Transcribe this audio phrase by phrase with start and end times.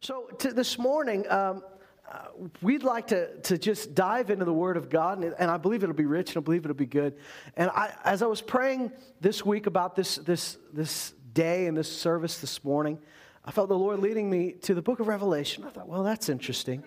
[0.00, 1.64] So, this morning, um,
[2.08, 2.28] uh,
[2.62, 5.82] we'd like to, to just dive into the Word of God, and, and, I believe
[5.82, 7.16] it'll be rich, and I believe it'll be good.
[7.56, 11.90] And I, as I was praying this week about this, this, this day and this
[11.90, 13.00] service this morning,
[13.44, 15.64] I felt the Lord leading me to the book of Revelation.
[15.64, 16.84] I thought, well, that's interesting.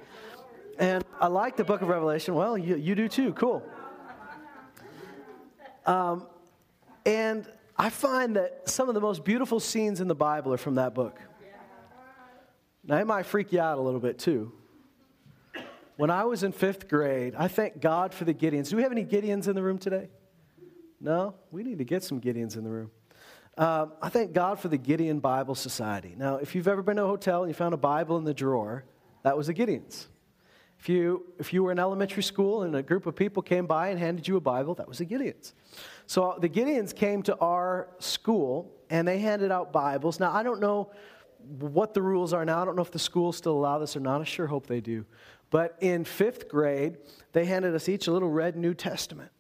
[0.80, 2.34] And I like the book of Revelation.
[2.34, 3.34] Well, you, you do too.
[3.34, 3.62] Cool.
[5.86, 6.28] Um,
[7.06, 7.46] and
[7.78, 10.96] I find that some of the most beautiful scenes in the Bible are from that
[10.96, 11.20] book.
[12.84, 14.52] Now, it might freak you out a little bit too.
[15.98, 18.70] When I was in fifth grade, I thank God for the Gideons.
[18.70, 20.10] Do we have any Gideons in the room today?
[21.00, 21.36] No?
[21.52, 22.90] We need to get some Gideons in the room.
[23.58, 26.16] Uh, I thank God for the Gideon Bible Society.
[26.18, 28.34] Now, if you've ever been to a hotel and you found a Bible in the
[28.34, 28.86] drawer,
[29.24, 30.08] that was a Gideon's.
[30.80, 33.90] If you, if you were in elementary school and a group of people came by
[33.90, 35.54] and handed you a Bible, that was a Gideon's.
[36.08, 40.20] So the Gideons came to our school and they handed out Bibles.
[40.20, 40.92] Now, I don't know
[41.60, 42.62] what the rules are now.
[42.62, 44.22] I don't know if the schools still allow this or not.
[44.22, 45.06] I sure hope they do.
[45.50, 46.98] But in fifth grade,
[47.34, 49.32] they handed us each a little red New Testament.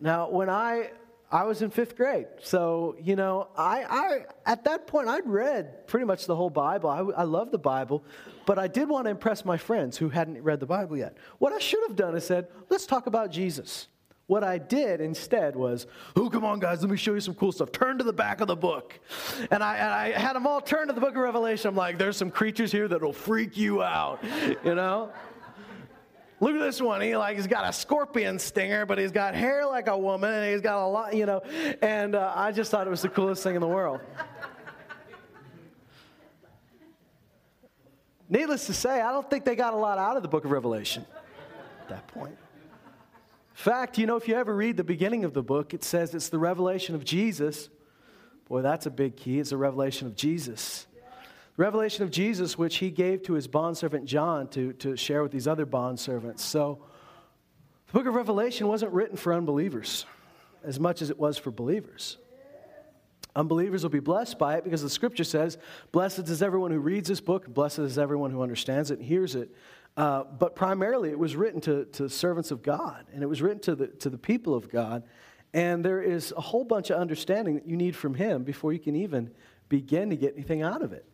[0.00, 0.90] Now, when I
[1.32, 5.86] I was in fifth grade, so you know, I, I at that point I'd read
[5.86, 6.90] pretty much the whole Bible.
[6.90, 8.04] I, I love the Bible,
[8.46, 11.16] but I did want to impress my friends who hadn't read the Bible yet.
[11.38, 13.88] What I should have done is said, "Let's talk about Jesus."
[14.26, 15.86] What I did instead was,
[16.16, 17.72] oh, come on, guys, let me show you some cool stuff.
[17.72, 18.98] Turn to the back of the book.
[19.50, 21.68] And I, and I had them all turn to the book of Revelation.
[21.68, 24.24] I'm like, there's some creatures here that'll freak you out,
[24.64, 25.10] you know?
[26.40, 27.00] Look at this one.
[27.00, 30.52] He like he's got a scorpion stinger, but he's got hair like a woman, and
[30.52, 31.40] he's got a lot, you know.
[31.80, 34.00] And uh, I just thought it was the coolest thing in the world.
[38.28, 40.50] Needless to say, I don't think they got a lot out of the book of
[40.50, 41.06] Revelation
[41.82, 42.36] at that point
[43.54, 46.28] fact, you know, if you ever read the beginning of the book, it says it's
[46.28, 47.70] the revelation of Jesus.
[48.48, 49.38] Boy, that's a big key.
[49.40, 50.86] It's a revelation of Jesus.
[51.56, 55.46] Revelation of Jesus, which he gave to his bondservant John to, to share with these
[55.46, 56.40] other bondservants.
[56.40, 56.82] So,
[57.86, 60.04] the book of Revelation wasn't written for unbelievers
[60.64, 62.18] as much as it was for believers.
[63.36, 65.58] Unbelievers will be blessed by it because the scripture says,
[65.92, 69.34] Blessed is everyone who reads this book, blessed is everyone who understands it and hears
[69.34, 69.54] it.
[69.96, 73.60] Uh, but primarily, it was written to, to servants of God, and it was written
[73.60, 75.04] to the, to the people of God.
[75.52, 78.80] And there is a whole bunch of understanding that you need from Him before you
[78.80, 79.30] can even
[79.68, 81.06] begin to get anything out of it.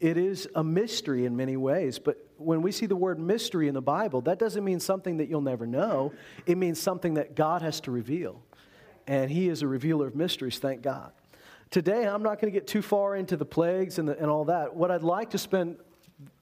[0.00, 3.74] It is a mystery in many ways, but when we see the word mystery in
[3.74, 6.12] the Bible, that doesn't mean something that you'll never know.
[6.46, 8.42] It means something that God has to reveal.
[9.06, 11.12] And He is a revealer of mysteries, thank God.
[11.70, 14.46] Today, I'm not going to get too far into the plagues and, the, and all
[14.46, 14.74] that.
[14.74, 15.76] What I'd like to spend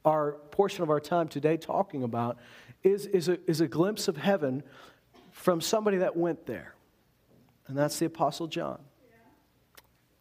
[0.08, 2.38] our portion of our time today talking about
[2.82, 4.62] is, is, a, is a glimpse of heaven
[5.30, 6.74] from somebody that went there.
[7.66, 8.80] And that's the Apostle John.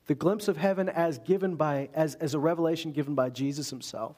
[0.05, 4.15] The glimpse of heaven as given by, as, as a revelation given by Jesus himself.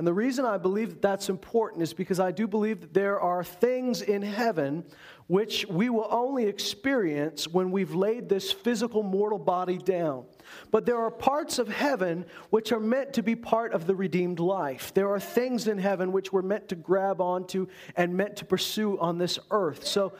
[0.00, 3.20] And the reason I believe that that's important is because I do believe that there
[3.20, 4.82] are things in heaven
[5.26, 10.24] which we will only experience when we've laid this physical mortal body down.
[10.70, 14.40] But there are parts of heaven which are meant to be part of the redeemed
[14.40, 14.94] life.
[14.94, 18.98] There are things in heaven which we're meant to grab onto and meant to pursue
[19.00, 19.86] on this earth.
[19.86, 20.14] So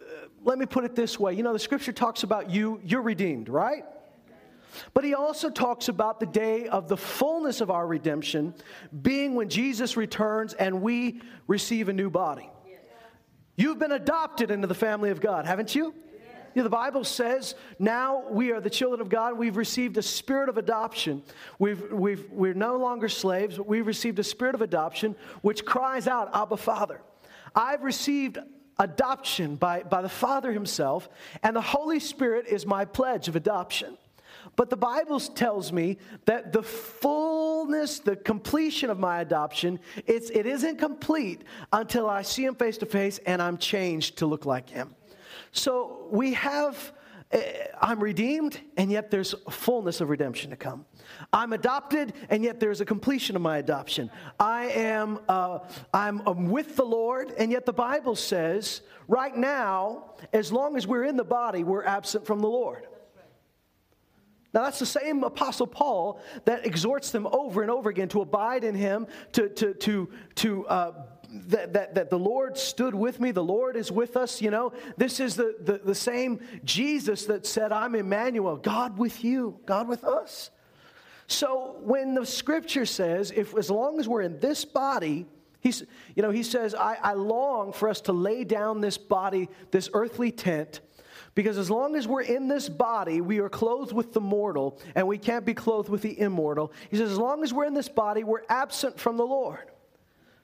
[0.00, 0.04] uh,
[0.44, 1.34] let me put it this way.
[1.34, 3.84] You know, the scripture talks about you, you're redeemed, right?
[4.92, 8.54] But he also talks about the day of the fullness of our redemption
[9.02, 12.50] being when Jesus returns and we receive a new body.
[13.56, 15.94] You've been adopted into the family of God, haven't you?
[16.54, 19.36] You know, the Bible says now we are the children of God.
[19.36, 21.22] We've received a spirit of adoption.
[21.58, 26.06] We've, we've, we're no longer slaves, but we've received a spirit of adoption which cries
[26.06, 27.00] out, Abba, Father.
[27.56, 28.38] I've received
[28.78, 31.08] adoption by, by the Father Himself,
[31.42, 33.96] and the Holy Spirit is my pledge of adoption.
[34.56, 40.46] But the Bible tells me that the fullness, the completion of my adoption, it's, it
[40.46, 41.42] isn't complete
[41.72, 44.94] until I see Him face to face and I'm changed to look like Him.
[45.52, 46.92] So we have,
[47.32, 47.38] uh,
[47.80, 50.84] I'm redeemed, and yet there's fullness of redemption to come.
[51.32, 54.10] I'm adopted, and yet there's a completion of my adoption.
[54.38, 55.60] I am, uh,
[55.92, 60.86] I'm, I'm with the Lord, and yet the Bible says, right now, as long as
[60.86, 62.86] we're in the body, we're absent from the Lord.
[64.54, 68.62] Now, that's the same Apostle Paul that exhorts them over and over again to abide
[68.62, 70.92] in him, to, to, to, to uh,
[71.48, 74.40] that, that, that the Lord stood with me, the Lord is with us.
[74.40, 79.24] You know, this is the, the, the same Jesus that said, I'm Emmanuel, God with
[79.24, 80.50] you, God with us.
[81.26, 85.26] So when the scripture says, if as long as we're in this body,
[85.60, 85.82] he's,
[86.14, 89.90] you know, he says, I, I long for us to lay down this body, this
[89.94, 90.80] earthly tent,
[91.34, 95.08] Because as long as we're in this body, we are clothed with the mortal, and
[95.08, 96.72] we can't be clothed with the immortal.
[96.90, 99.70] He says, as long as we're in this body, we're absent from the Lord.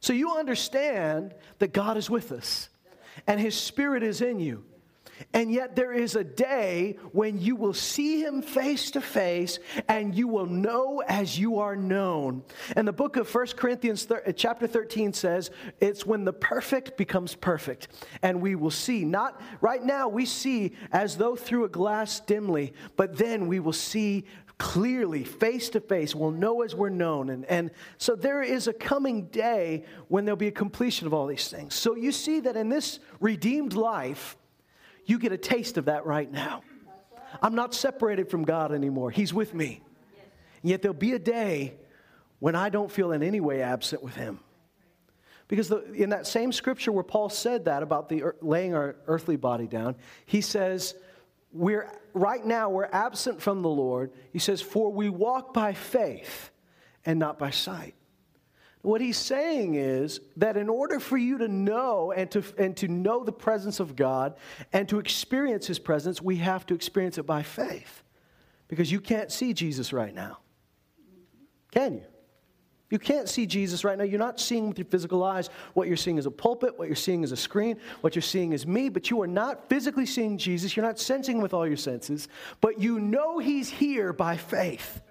[0.01, 2.69] So you understand that God is with us,
[3.27, 4.65] and His Spirit is in you.
[5.33, 9.59] And yet, there is a day when you will see him face to face
[9.89, 12.43] and you will know as you are known.
[12.77, 15.51] And the book of 1 Corinthians, uh, chapter 13 says,
[15.81, 17.89] it's when the perfect becomes perfect.
[18.23, 22.73] And we will see, not right now, we see as though through a glass dimly,
[22.97, 24.25] but then we will see
[24.61, 26.15] clearly, face to face.
[26.15, 27.31] We'll know as we're known.
[27.31, 31.27] And, and so there is a coming day when there'll be a completion of all
[31.27, 31.75] these things.
[31.75, 34.37] So you see that in this redeemed life,
[35.11, 36.63] you get a taste of that right now.
[37.43, 39.11] I'm not separated from God anymore.
[39.11, 39.83] He's with me.
[40.63, 41.75] And yet there'll be a day
[42.39, 44.41] when I don't feel in any way absent with Him.
[45.49, 49.37] Because the, in that same scripture where Paul said that about the laying our earthly
[49.37, 49.97] body down,
[50.27, 50.95] he says,
[51.53, 54.13] we're, right now we're absent from the Lord.
[54.33, 56.51] He says, For we walk by faith
[57.05, 57.95] and not by sight.
[58.83, 62.89] What he's saying is that in order for you to know and to, and to
[62.89, 64.37] know the presence of God
[64.73, 68.03] and to experience his presence, we have to experience it by faith.
[68.69, 70.39] Because you can't see Jesus right now.
[71.73, 72.03] Can you?
[72.89, 74.03] You can't see Jesus right now.
[74.03, 75.49] You're not seeing with your physical eyes.
[75.75, 78.53] What you're seeing is a pulpit, what you're seeing is a screen, what you're seeing
[78.53, 80.77] is me, but you are not physically seeing Jesus.
[80.77, 82.29] You're not sensing with all your senses,
[82.61, 85.03] but you know he's here by faith.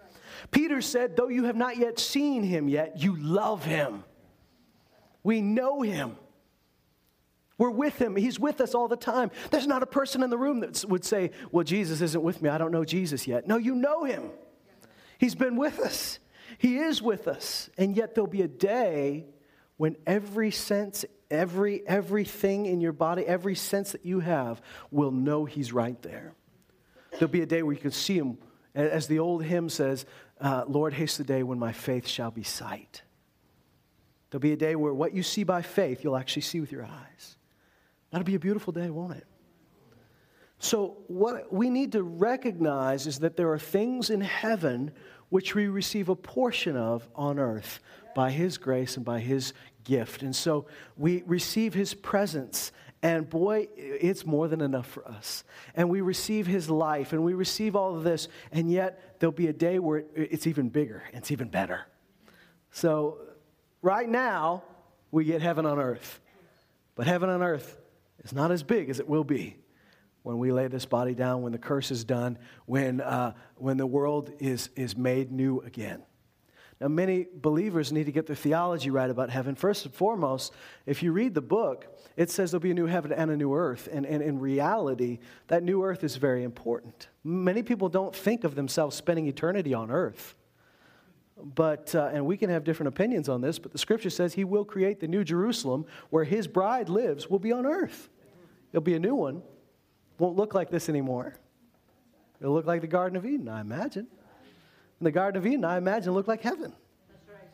[0.52, 4.04] Peter said, Though you have not yet seen him yet, you love him.
[5.24, 6.16] We know him.
[7.58, 8.16] We're with him.
[8.16, 9.32] He's with us all the time.
[9.52, 12.50] There's not a person in the room that would say, Well, Jesus isn't with me.
[12.50, 13.48] I don't know Jesus yet.
[13.48, 14.32] No, you know him.
[15.18, 16.20] He's been with us.
[16.58, 17.70] He is with us.
[17.78, 19.26] And yet there'll be a day
[19.76, 25.46] when every sense, every everything in your body, every sense that you have will know
[25.46, 26.34] he's right there.
[27.12, 28.38] There'll be a day where you can see him.
[28.76, 30.06] As the old hymn says,
[30.40, 33.02] uh, Lord, haste the day when my faith shall be sight.
[34.30, 36.86] There'll be a day where what you see by faith, you'll actually see with your
[36.86, 37.38] eyes.
[38.12, 39.26] That'll be a beautiful day, won't it?
[40.60, 44.92] So, what we need to recognize is that there are things in heaven
[45.30, 47.80] which we receive a portion of on earth
[48.14, 50.22] by His grace and by His gift.
[50.22, 50.66] And so
[50.98, 55.44] we receive His presence and boy, it's more than enough for us.
[55.74, 58.28] And we receive his life and we receive all of this.
[58.52, 61.86] And yet, there'll be a day where it's even bigger, it's even better.
[62.72, 63.20] So,
[63.82, 64.64] right now,
[65.12, 66.20] we get heaven on earth.
[66.96, 67.78] But heaven on earth
[68.24, 69.56] is not as big as it will be
[70.24, 73.88] when we lay this body down, when the curse is done, when, uh, when the
[73.88, 76.04] world is, is made new again.
[76.80, 79.56] Now, many believers need to get their theology right about heaven.
[79.56, 80.54] First and foremost,
[80.86, 81.86] if you read the book,
[82.16, 83.90] it says there'll be a new heaven and a new earth.
[83.92, 87.10] And, and in reality, that new earth is very important.
[87.24, 90.36] Many people don't think of themselves spending eternity on earth.
[91.42, 94.44] But, uh, and we can have different opinions on this, but the scripture says he
[94.44, 98.10] will create the new Jerusalem where his bride lives, will be on earth.
[98.72, 99.42] It'll be a new one.
[100.18, 101.36] Won't look like this anymore.
[102.42, 104.08] It'll look like the Garden of Eden, I imagine.
[105.00, 106.74] And the Garden of Eden, I imagine, looked like heaven.
[107.28, 107.48] Right.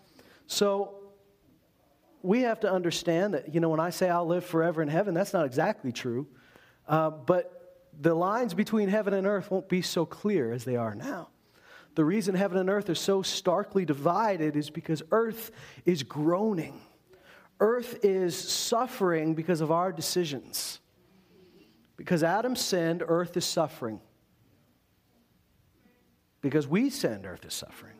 [0.47, 0.95] So
[2.23, 5.13] we have to understand that, you know, when I say I'll live forever in heaven,
[5.13, 6.27] that's not exactly true.
[6.87, 10.95] Uh, but the lines between heaven and earth won't be so clear as they are
[10.95, 11.29] now.
[11.93, 15.51] The reason heaven and earth are so starkly divided is because earth
[15.85, 16.81] is groaning.
[17.59, 20.79] Earth is suffering because of our decisions.
[21.95, 24.01] Because Adam sinned, earth is suffering
[26.45, 27.95] because we send earth is suffering.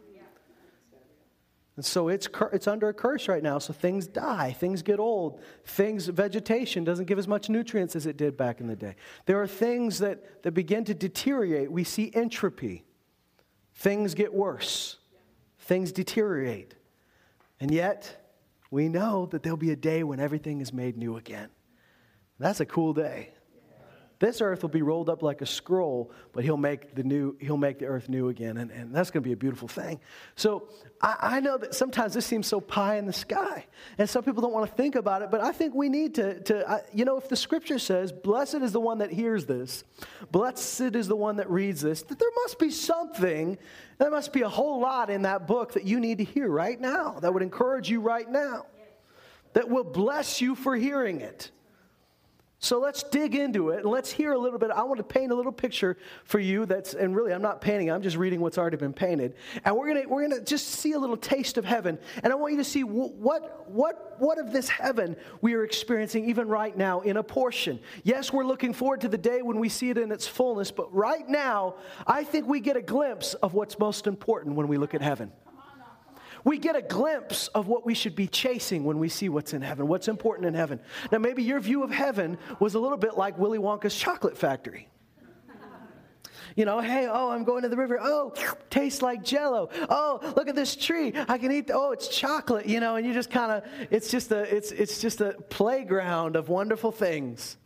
[1.78, 3.58] And so it's, it's under a curse right now.
[3.58, 8.18] So things die, things get old, things, vegetation doesn't give as much nutrients as it
[8.18, 8.98] did back in the day.
[9.26, 11.72] There are things that, that begin to deteriorate.
[11.72, 12.86] We see entropy.
[13.74, 14.98] Things get worse,
[15.62, 16.76] things deteriorate.
[17.60, 18.32] And yet,
[18.70, 21.50] we know that there'll be a day when everything is made new again.
[22.38, 23.32] That's a cool day.
[24.26, 27.58] This earth will be rolled up like a scroll, but he'll make the new, he'll
[27.58, 30.00] make the earth new again, and, and that's going to be a beautiful thing.
[30.36, 30.68] So
[31.00, 33.68] I, I, know that sometimes this seems so pie in the sky,
[34.00, 36.40] and some people don't want to think about it, but I think we need to,
[36.40, 39.84] to I, you know, if the scripture says, blessed is the one that hears this,
[40.32, 43.60] blessed is the one that reads this, that there must be something,
[44.00, 46.82] there must be a whole lot in that book that you need to hear right
[46.82, 48.66] now, that would encourage you right now,
[49.54, 51.52] that will bless you for hearing it.
[52.60, 54.72] So let's dig into it and let's hear a little bit.
[54.72, 57.92] I want to paint a little picture for you that's, and really, I'm not painting,
[57.92, 59.36] I'm just reading what's already been painted.
[59.66, 62.00] And we're going to, we're going to just see a little taste of heaven.
[62.24, 66.30] And I want you to see what, what, what of this heaven we are experiencing
[66.30, 67.80] even right now in a portion.
[68.04, 70.94] Yes, we're looking forward to the day when we see it in its fullness, but
[70.94, 71.76] right now,
[72.08, 75.32] I think we get a glimpse of what's most important when we look at heaven
[76.46, 79.62] we get a glimpse of what we should be chasing when we see what's in
[79.62, 80.80] heaven, what's important in heaven.
[81.12, 84.88] Now, maybe your view of heaven was a little bit like Willy Wonka's chocolate factory.
[86.56, 88.00] You know, hey, oh, I'm going to the river.
[88.02, 88.34] Oh,
[88.70, 89.70] tastes like jello.
[89.90, 91.12] Oh, look at this tree.
[91.28, 94.10] I can eat, the, oh, it's chocolate, you know, and you just kind of, it's
[94.10, 97.58] just a, it's, it's just a playground of wonderful things.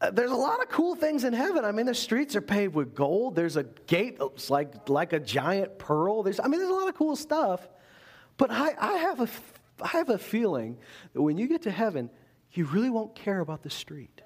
[0.00, 1.64] Uh, there's a lot of cool things in heaven.
[1.64, 3.34] I mean, the streets are paved with gold.
[3.34, 6.22] There's a gate like, like a giant pearl.
[6.22, 7.68] There's, I mean, there's a lot of cool stuff.
[8.38, 9.28] But I, I, have a,
[9.82, 10.78] I have a feeling
[11.12, 12.08] that when you get to heaven,
[12.52, 14.22] you really won't care about the street.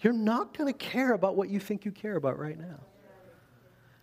[0.00, 2.80] You're not going to care about what you think you care about right now.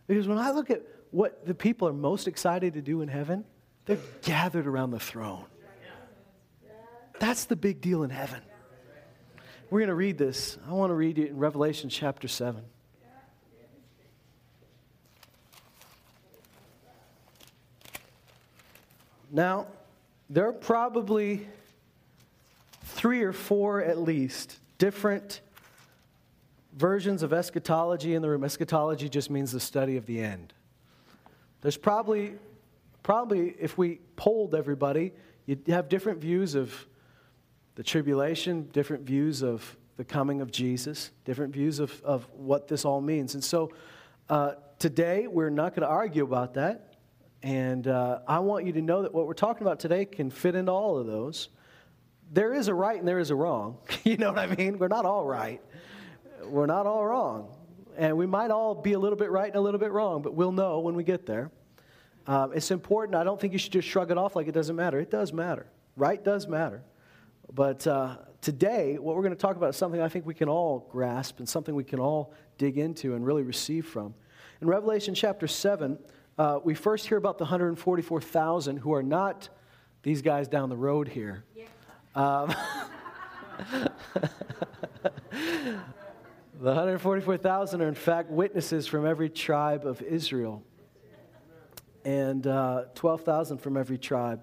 [0.08, 3.46] Because when I look at what the people are most excited to do in heaven,
[3.86, 5.46] they're gathered around the throne.
[7.20, 8.42] That's the big deal in heaven.
[9.72, 10.58] We're going to read this.
[10.68, 12.62] I want to read it in Revelation chapter 7.
[19.32, 19.68] Now,
[20.30, 21.48] there are probably
[22.84, 25.40] three or four at least different
[26.74, 28.44] versions of eschatology in the room.
[28.44, 30.52] Eschatology just means the study of the end.
[31.62, 32.34] There's probably,
[33.04, 35.14] probably if we polled everybody,
[35.46, 36.76] you'd have different views of
[37.76, 42.86] the tribulation, different views of the coming of Jesus, different views of, of what this
[42.86, 43.34] all means.
[43.34, 43.72] And so
[44.30, 46.96] uh, today, we're not going to argue about that.
[47.44, 50.56] And uh, I want you to know that what we're talking about today can fit
[50.56, 51.50] into all of those.
[52.32, 53.78] There is a right and there is a wrong.
[54.04, 54.78] you know what I mean?
[54.78, 55.62] We're not all right.
[56.46, 57.54] We're not all wrong.
[57.98, 60.34] And we might all be a little bit right and a little bit wrong, but
[60.34, 61.52] we'll know when we get there.
[62.28, 63.16] Um, it's important.
[63.16, 65.00] I don't think you should just shrug it off like it doesn't matter.
[65.00, 65.66] It does matter.
[65.98, 66.84] Right does matter.
[67.54, 70.48] But uh, today, what we're going to talk about is something I think we can
[70.48, 74.14] all grasp and something we can all dig into and really receive from.
[74.62, 75.98] In Revelation chapter 7,
[76.38, 79.50] uh, we first hear about the 144,000 who are not
[80.02, 81.44] these guys down the road here.
[81.56, 81.66] Yeah.
[82.16, 82.56] Um,
[85.32, 90.64] the 144,000 are, in fact, witnesses from every tribe of Israel,
[92.06, 94.42] and uh, 12,000 from every tribe.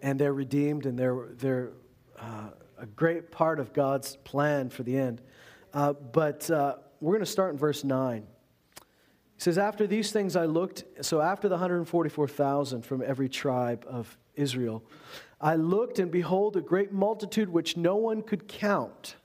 [0.00, 1.72] And they're redeemed and they're, they're
[2.20, 5.20] uh, a great part of God's plan for the end.
[5.72, 8.26] Uh, but uh, we're going to start in verse 9.
[8.74, 8.84] He
[9.36, 14.82] says, After these things I looked, so after the 144,000 from every tribe of Israel,
[15.40, 19.16] I looked and behold a great multitude which no one could count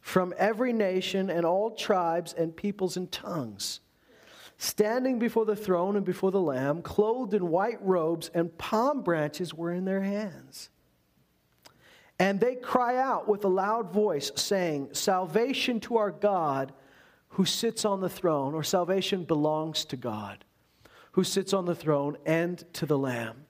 [0.00, 3.78] from every nation and all tribes and peoples and tongues,
[4.58, 9.54] standing before the throne and before the Lamb, clothed in white robes, and palm branches
[9.54, 10.70] were in their hands.
[12.22, 16.72] And they cry out with a loud voice, saying, Salvation to our God
[17.30, 20.44] who sits on the throne, or salvation belongs to God
[21.12, 23.46] who sits on the throne and to the Lamb.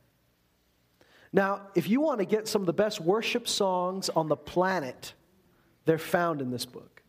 [1.35, 5.13] Now, if you want to get some of the best worship songs on the planet,
[5.85, 7.03] they're found in this book.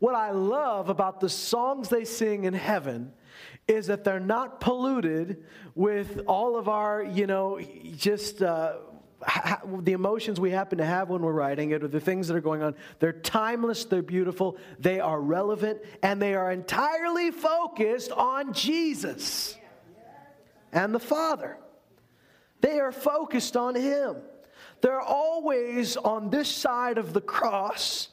[0.00, 3.14] What I love about the songs they sing in heaven
[3.66, 7.58] is that they're not polluted with all of our, you know,
[7.96, 8.74] just uh,
[9.80, 12.40] the emotions we happen to have when we're writing it or the things that are
[12.40, 18.52] going on, they're timeless, they're beautiful, they are relevant, and they are entirely focused on
[18.52, 19.56] Jesus
[20.72, 21.56] and the Father.
[22.60, 24.16] They are focused on Him.
[24.80, 28.08] They're always on this side of the cross.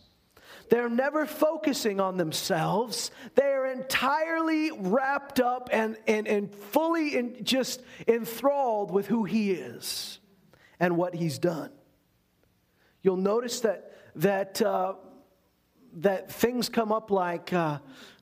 [0.69, 3.11] They're never focusing on themselves.
[3.35, 9.51] They are entirely wrapped up and, and, and fully in, just enthralled with who He
[9.51, 10.20] is
[10.81, 11.69] and what he's done.
[13.03, 14.95] You'll notice that, that, uh,
[15.93, 17.77] that things come up like, uh,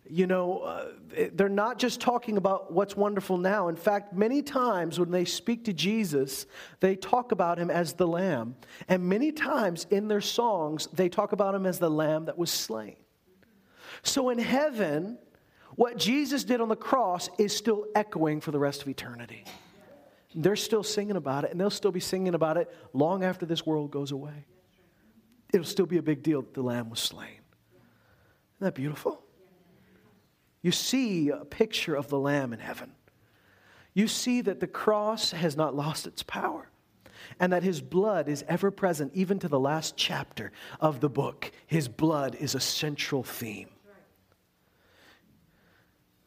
[0.09, 0.85] you know, uh,
[1.33, 3.69] they're not just talking about what's wonderful now.
[3.69, 6.45] In fact, many times when they speak to Jesus,
[6.81, 8.55] they talk about him as the Lamb.
[8.87, 12.51] And many times in their songs, they talk about him as the Lamb that was
[12.51, 12.95] slain.
[14.03, 15.17] So in heaven,
[15.75, 19.45] what Jesus did on the cross is still echoing for the rest of eternity.
[20.35, 23.65] They're still singing about it, and they'll still be singing about it long after this
[23.65, 24.45] world goes away.
[25.53, 27.41] It'll still be a big deal that the Lamb was slain.
[28.57, 29.23] Isn't that beautiful?
[30.61, 32.91] You see a picture of the Lamb in heaven.
[33.93, 36.69] You see that the cross has not lost its power.
[37.39, 41.51] and that his blood is ever present, even to the last chapter of the book.
[41.67, 43.69] His blood is a central theme.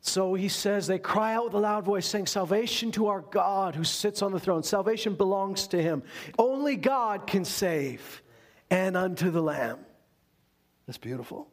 [0.04, 3.76] So he says, they cry out with a loud voice, saying, Salvation to our God
[3.76, 4.64] who sits on the throne.
[4.64, 6.02] Salvation belongs to him.
[6.36, 8.20] Only God can save,
[8.68, 9.78] and unto the Lamb.
[10.88, 11.48] That's beautiful.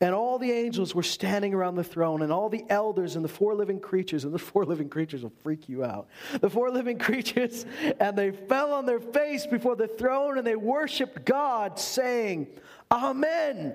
[0.00, 3.28] And all the angels were standing around the throne, and all the elders and the
[3.28, 6.08] four living creatures, and the four living creatures will freak you out.
[6.40, 7.66] The four living creatures,
[8.00, 12.46] and they fell on their face before the throne, and they worshiped God, saying,
[12.90, 13.74] Amen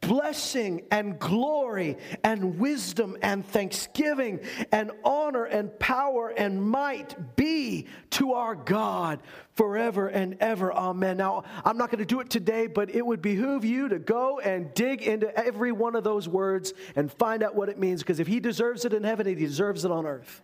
[0.00, 4.40] blessing and glory and wisdom and thanksgiving
[4.72, 9.20] and honor and power and might be to our God
[9.54, 10.72] forever and ever.
[10.72, 11.16] Amen.
[11.16, 14.38] Now, I'm not going to do it today, but it would behoove you to go
[14.38, 18.20] and dig into every one of those words and find out what it means because
[18.20, 20.42] if He deserves it in heaven, He deserves it on earth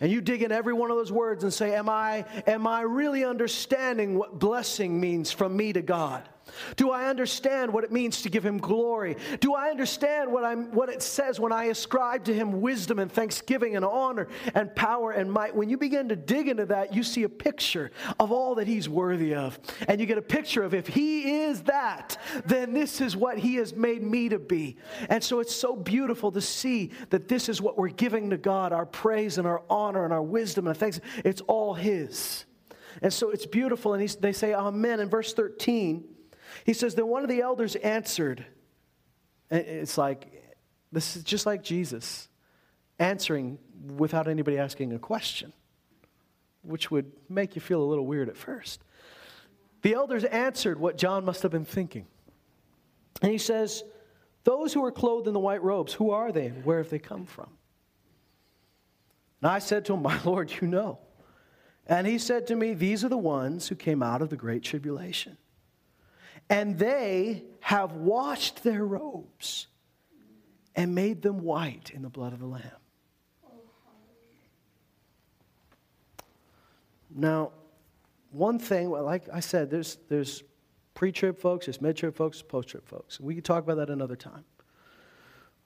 [0.00, 2.80] and you dig in every one of those words and say, Am I, am I
[2.80, 6.26] really understanding what blessing means from me to God?
[6.76, 9.16] Do I understand what it means to give him glory?
[9.40, 13.10] Do I understand what, I'm, what it says when I ascribe to him wisdom and
[13.10, 15.54] thanksgiving and honor and power and might?
[15.54, 18.88] When you begin to dig into that, you see a picture of all that he's
[18.88, 19.58] worthy of.
[19.88, 22.16] And you get a picture of if he is that,
[22.46, 24.76] then this is what he has made me to be.
[25.08, 28.72] And so it's so beautiful to see that this is what we're giving to God
[28.72, 31.00] our praise and our honor and our wisdom and thanks.
[31.24, 32.44] It's all his.
[33.02, 33.94] And so it's beautiful.
[33.94, 35.00] And they say, Amen.
[35.00, 36.04] In verse 13,
[36.64, 38.44] he says, Then one of the elders answered.
[39.50, 40.40] It's like,
[40.92, 42.28] this is just like Jesus
[42.98, 43.58] answering
[43.96, 45.52] without anybody asking a question,
[46.62, 48.84] which would make you feel a little weird at first.
[49.82, 52.06] The elders answered what John must have been thinking.
[53.22, 53.82] And he says,
[54.44, 56.98] Those who are clothed in the white robes, who are they and where have they
[56.98, 57.48] come from?
[59.40, 60.98] And I said to him, My Lord, you know.
[61.86, 64.62] And he said to me, These are the ones who came out of the great
[64.62, 65.38] tribulation
[66.50, 69.68] and they have washed their robes
[70.74, 72.64] and made them white in the blood of the Lamb.
[77.12, 77.52] Now,
[78.30, 80.44] one thing, like I said, there's, there's
[80.94, 83.18] pre trib folks, there's mid trib folks, post trib folks.
[83.18, 84.44] We can talk about that another time.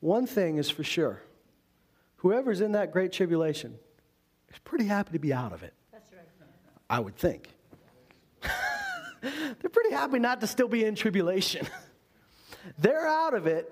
[0.00, 1.22] One thing is for sure
[2.16, 3.78] whoever's in that great tribulation
[4.50, 5.74] is pretty happy to be out of it.
[5.92, 6.20] That's right.
[6.88, 7.53] I would think.
[9.60, 11.66] they're pretty happy not to still be in tribulation.
[12.78, 13.70] they're out of it,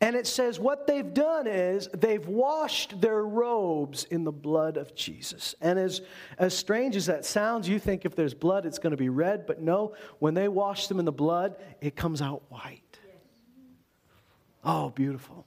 [0.00, 4.94] and it says what they've done is they've washed their robes in the blood of
[4.94, 5.54] Jesus.
[5.60, 6.02] And as,
[6.38, 9.46] as strange as that sounds, you think if there's blood, it's going to be red,
[9.46, 12.80] but no, when they wash them in the blood, it comes out white.
[14.64, 15.46] Oh, beautiful.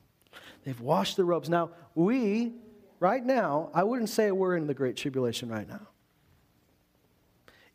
[0.63, 1.49] They've washed their robes.
[1.49, 2.53] Now, we,
[2.99, 5.87] right now, I wouldn't say we're in the Great Tribulation right now.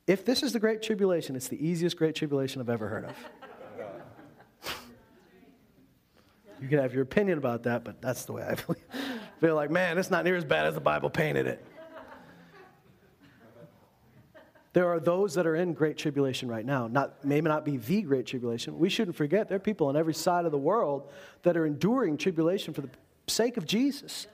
[0.07, 3.17] If this is the Great Tribulation, it's the easiest Great Tribulation I've ever heard of.
[6.61, 8.77] you can have your opinion about that, but that's the way I feel.
[9.41, 11.65] feel like, man, it's not near as bad as the Bible painted it.
[14.73, 16.87] There are those that are in great tribulation right now.
[16.87, 18.79] Not, may not be the great tribulation.
[18.79, 21.11] We shouldn't forget there are people on every side of the world
[21.43, 22.89] that are enduring tribulation for the
[23.27, 24.27] sake of Jesus.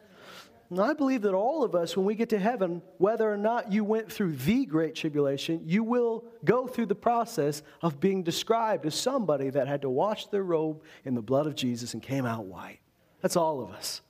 [0.71, 3.73] And I believe that all of us, when we get to heaven, whether or not
[3.73, 8.85] you went through the great tribulation, you will go through the process of being described
[8.85, 12.27] as somebody that had to wash their robe in the blood of Jesus and came
[12.27, 12.81] out white.
[13.23, 14.03] That's all of us.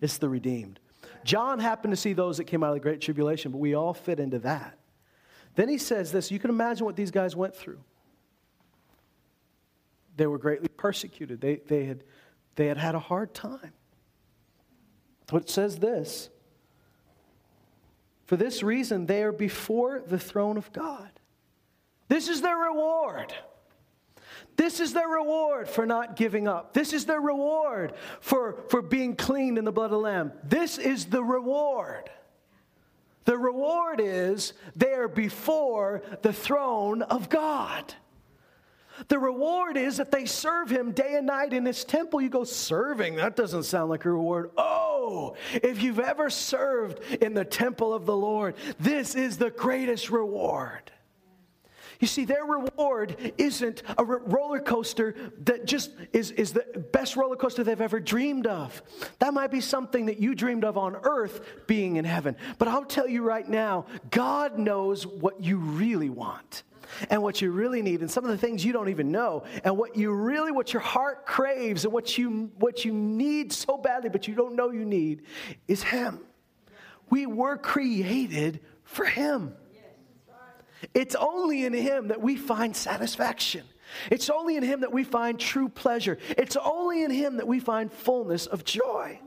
[0.00, 0.80] It's the redeemed.
[1.22, 3.92] John happened to see those that came out of the great tribulation, but we all
[3.92, 4.78] fit into that.
[5.54, 7.80] Then he says this you can imagine what these guys went through.
[10.16, 12.04] They were greatly persecuted, they, they, had,
[12.54, 13.72] they had had a hard time.
[15.30, 16.30] So it says this
[18.26, 21.10] For this reason, they are before the throne of God.
[22.08, 23.34] This is their reward.
[24.56, 26.72] This is their reward for not giving up.
[26.72, 30.32] This is their reward for, for being cleaned in the blood of the Lamb.
[30.44, 32.10] This is the reward.
[33.26, 37.92] The reward is they are before the throne of God.
[39.08, 42.22] The reward is that they serve him day and night in his temple.
[42.22, 43.16] You go, serving?
[43.16, 44.52] That doesn't sound like a reward.
[44.56, 44.85] Oh,
[45.52, 50.92] if you've ever served in the temple of the Lord, this is the greatest reward.
[52.00, 57.36] You see, their reward isn't a roller coaster that just is, is the best roller
[57.36, 58.82] coaster they've ever dreamed of.
[59.18, 62.36] That might be something that you dreamed of on earth being in heaven.
[62.58, 66.64] But I'll tell you right now, God knows what you really want
[67.10, 69.76] and what you really need and some of the things you don't even know and
[69.76, 74.08] what you really what your heart craves and what you what you need so badly
[74.08, 75.22] but you don't know you need
[75.68, 76.20] is him
[77.10, 79.54] we were created for him
[80.94, 83.64] It's only in Him that we find satisfaction.
[84.10, 86.18] It's only in Him that we find true pleasure.
[86.30, 89.20] It's only in Him that we find fullness of joy.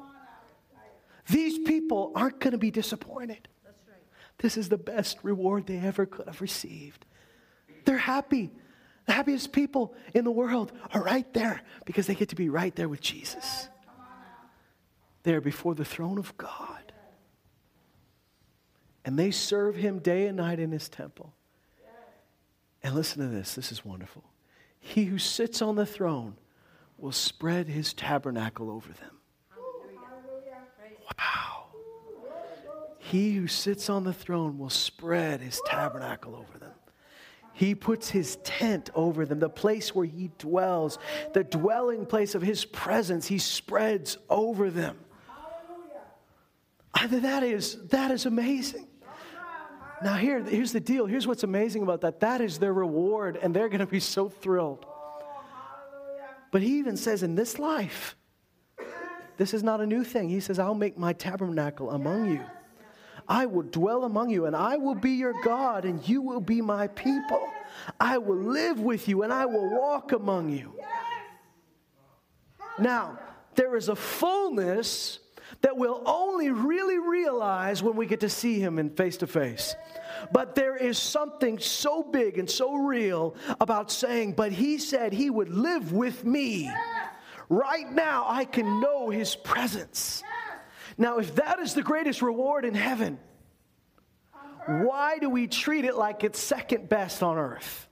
[1.27, 3.47] These people aren't going to be disappointed.
[4.39, 7.05] This is the best reward they ever could have received.
[7.89, 8.51] They're happy.
[9.07, 12.75] The happiest people in the world are right there because they get to be right
[12.75, 13.67] there with Jesus.
[15.23, 16.93] They're before the throne of God.
[19.03, 21.33] And they serve him day and night in his temple.
[22.83, 24.23] And listen to this this is wonderful.
[24.79, 26.35] He who sits on the throne
[26.99, 29.17] will spread his tabernacle over them.
[31.17, 31.65] Wow.
[32.99, 36.73] He who sits on the throne will spread his tabernacle over them.
[37.59, 40.97] He puts his tent over them, the place where he dwells,
[41.33, 44.97] the dwelling place of his presence, he spreads over them.
[47.09, 48.87] That is, that is amazing.
[50.01, 51.05] Now, here, here's the deal.
[51.05, 52.21] Here's what's amazing about that.
[52.21, 54.85] That is their reward, and they're going to be so thrilled.
[56.51, 58.15] But he even says, in this life,
[59.35, 60.29] this is not a new thing.
[60.29, 62.43] He says, I'll make my tabernacle among you.
[63.29, 66.61] I will dwell among you, and I will be your God, and you will be
[66.61, 67.47] my people.
[67.99, 70.73] I will live with you, and I will walk among you.
[72.79, 73.19] Now,
[73.53, 75.19] there is a fullness
[75.61, 79.75] that we'll only really realize when we get to see him in face to face.
[80.31, 85.29] But there is something so big and so real about saying, but he said he
[85.29, 86.71] would live with me.
[87.49, 90.23] Right now, I can know his presence.
[90.99, 93.17] Now, if that is the greatest reward in heaven,
[94.67, 97.87] why do we treat it like it's second best on earth?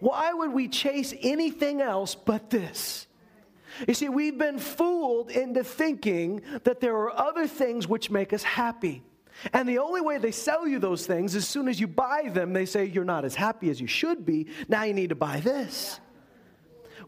[0.00, 3.06] Why would we chase anything else but this?
[3.88, 8.42] You see, we've been fooled into thinking that there are other things which make us
[8.42, 9.02] happy.
[9.54, 12.52] And the only way they sell you those things, as soon as you buy them,
[12.52, 14.46] they say you're not as happy as you should be.
[14.68, 15.98] Now you need to buy this.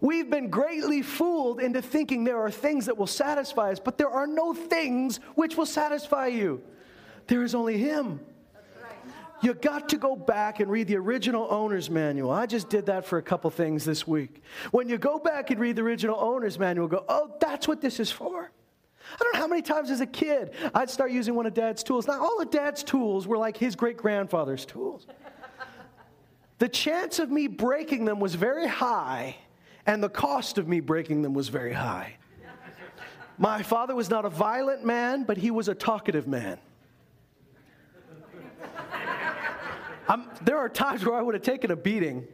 [0.00, 4.10] We've been greatly fooled into thinking there are things that will satisfy us, but there
[4.10, 6.62] are no things which will satisfy you.
[7.26, 8.20] There is only Him.
[9.42, 12.30] You got to go back and read the original owner's manual.
[12.30, 14.42] I just did that for a couple things this week.
[14.70, 18.00] When you go back and read the original owner's manual, go, oh, that's what this
[18.00, 18.50] is for.
[19.12, 21.82] I don't know how many times as a kid I'd start using one of dad's
[21.82, 22.06] tools.
[22.06, 25.06] Now, all of dad's tools were like his great grandfather's tools.
[26.58, 29.36] the chance of me breaking them was very high,
[29.86, 32.16] and the cost of me breaking them was very high.
[33.38, 36.58] My father was not a violent man, but he was a talkative man.
[40.08, 42.26] I'm, there are times where I would have taken a beating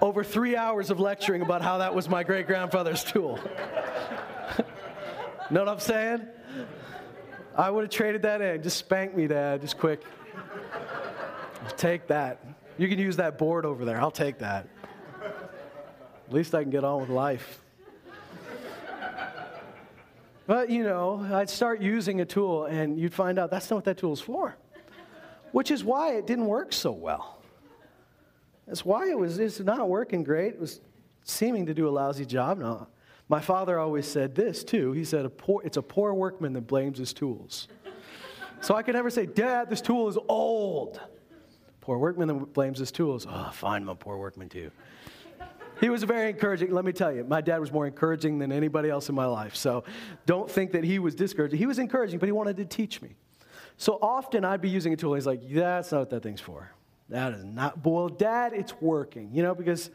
[0.00, 3.38] over three hours of lecturing about how that was my great grandfather's tool.
[5.50, 6.26] know what I'm saying?
[7.56, 8.62] I would have traded that in.
[8.62, 10.02] Just spank me, Dad, just quick.
[11.76, 12.44] take that.
[12.78, 14.00] You can use that board over there.
[14.00, 14.66] I'll take that.
[16.28, 17.60] At least I can get on with life.
[20.46, 23.84] But, you know, I'd start using a tool and you'd find out that's not what
[23.84, 24.56] that tool's for
[25.54, 27.40] which is why it didn't work so well.
[28.66, 30.54] That's why it was it's not working great.
[30.54, 30.80] It was
[31.22, 32.58] seeming to do a lousy job.
[32.58, 32.88] No.
[33.28, 34.90] My father always said this too.
[34.90, 37.68] He said, a poor, It's a poor workman that blames his tools.
[38.62, 41.00] so I could never say, Dad, this tool is old.
[41.80, 43.24] Poor workman that blames his tools.
[43.30, 44.72] Oh, fine, I'm a poor workman too.
[45.80, 46.72] He was very encouraging.
[46.72, 49.56] Let me tell you, my dad was more encouraging than anybody else in my life.
[49.56, 49.84] So
[50.26, 51.58] don't think that he was discouraging.
[51.58, 53.16] He was encouraging, but he wanted to teach me.
[53.76, 56.40] So often I'd be using a tool, and he's like, that's not what that thing's
[56.40, 56.70] for.
[57.08, 59.90] That is not, well, dad, it's working, you know, because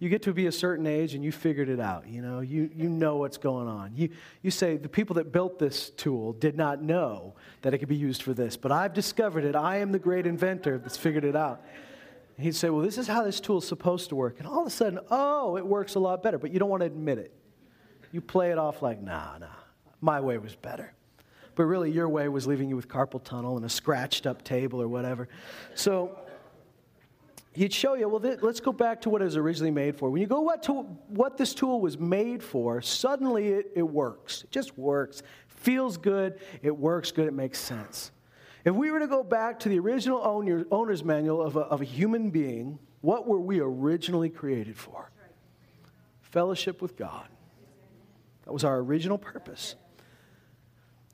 [0.00, 2.70] you get to be a certain age and you figured it out, you know, you,
[2.74, 3.92] you know what's going on.
[3.96, 4.10] You,
[4.42, 7.96] you say, the people that built this tool did not know that it could be
[7.96, 9.56] used for this, but I've discovered it.
[9.56, 11.62] I am the great inventor that's figured it out.
[12.38, 14.38] He'd say, well, this is how this tool is supposed to work.
[14.38, 16.82] And all of a sudden, oh, it works a lot better, but you don't want
[16.82, 17.32] to admit it.
[18.12, 19.46] You play it off like, nah, nah,
[20.00, 20.94] my way was better
[21.58, 24.80] but really your way was leaving you with carpal tunnel and a scratched up table
[24.80, 25.28] or whatever.
[25.74, 26.16] So
[27.52, 30.08] he'd show you, well, th- let's go back to what it was originally made for.
[30.08, 34.44] When you go what, to, what this tool was made for, suddenly it, it works.
[34.44, 35.24] It just works.
[35.48, 36.38] Feels good.
[36.62, 37.26] It works good.
[37.26, 38.12] It makes sense.
[38.68, 41.80] If we were to go back to the original owner, owner's manual of a, of
[41.80, 45.10] a human being, what were we originally created for?
[46.20, 47.26] Fellowship with God.
[48.44, 49.74] That was our original purpose.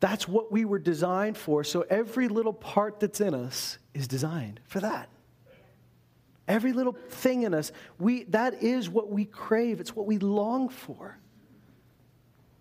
[0.00, 1.62] That's what we were designed for.
[1.62, 5.08] So every little part that's in us is designed for that.
[6.48, 9.78] Every little thing in us, we, that is what we crave.
[9.78, 11.16] It's what we long for.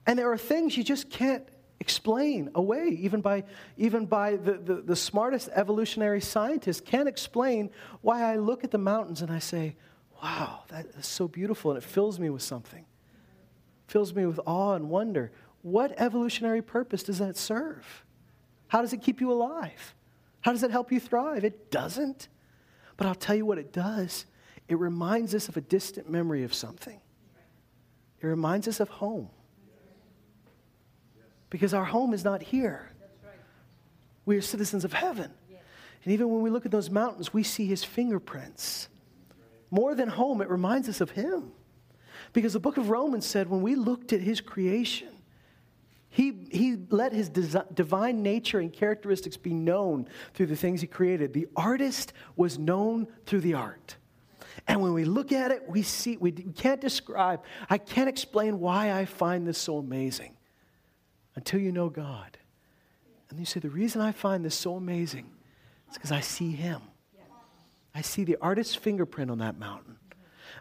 [0.05, 1.47] And there are things you just can't
[1.83, 3.43] explain away, even by,
[3.75, 7.69] even by the, the, the smartest evolutionary scientists, can't explain
[7.99, 9.75] why I look at the mountains and I say,
[10.23, 12.85] wow, that is so beautiful, and it fills me with something.
[13.87, 15.33] fills me with awe and wonder.
[15.61, 18.05] What evolutionary purpose does that serve?
[18.69, 19.93] How does it keep you alive?
[20.39, 21.43] How does it help you thrive?
[21.43, 22.29] It doesn't.
[22.95, 24.25] But I'll tell you what it does
[24.69, 27.01] it reminds us of a distant memory of something,
[28.21, 29.29] it reminds us of home.
[31.53, 32.89] Because our home is not here.
[34.25, 35.29] We are citizens of heaven.
[36.03, 38.89] And even when we look at those mountains, we see his fingerprints.
[39.69, 41.51] More than home, it reminds us of him.
[42.33, 45.09] Because the book of Romans said when we looked at his creation,
[46.09, 51.33] he, he let his divine nature and characteristics be known through the things he created.
[51.33, 53.97] The artist was known through the art.
[54.67, 58.91] And when we look at it, we see, we can't describe, I can't explain why
[58.91, 60.35] I find this so amazing
[61.35, 62.37] until you know God.
[63.29, 65.29] And you say, the reason I find this so amazing
[65.89, 66.81] is because I see him.
[67.95, 69.97] I see the artist's fingerprint on that mountain.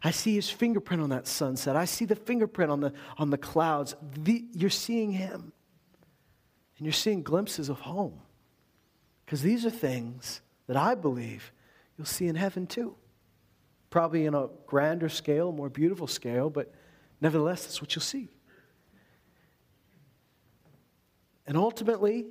[0.02, 1.76] I see his fingerprint on that sunset.
[1.76, 3.94] I see the fingerprint on the, on the clouds.
[4.16, 5.52] The, you're seeing him.
[6.78, 8.20] And you're seeing glimpses of home.
[9.24, 11.52] Because these are things that I believe
[11.96, 12.96] you'll see in heaven too.
[13.90, 16.72] Probably in a grander scale, more beautiful scale, but
[17.20, 18.28] nevertheless, that's what you'll see.
[21.46, 22.26] And ultimately,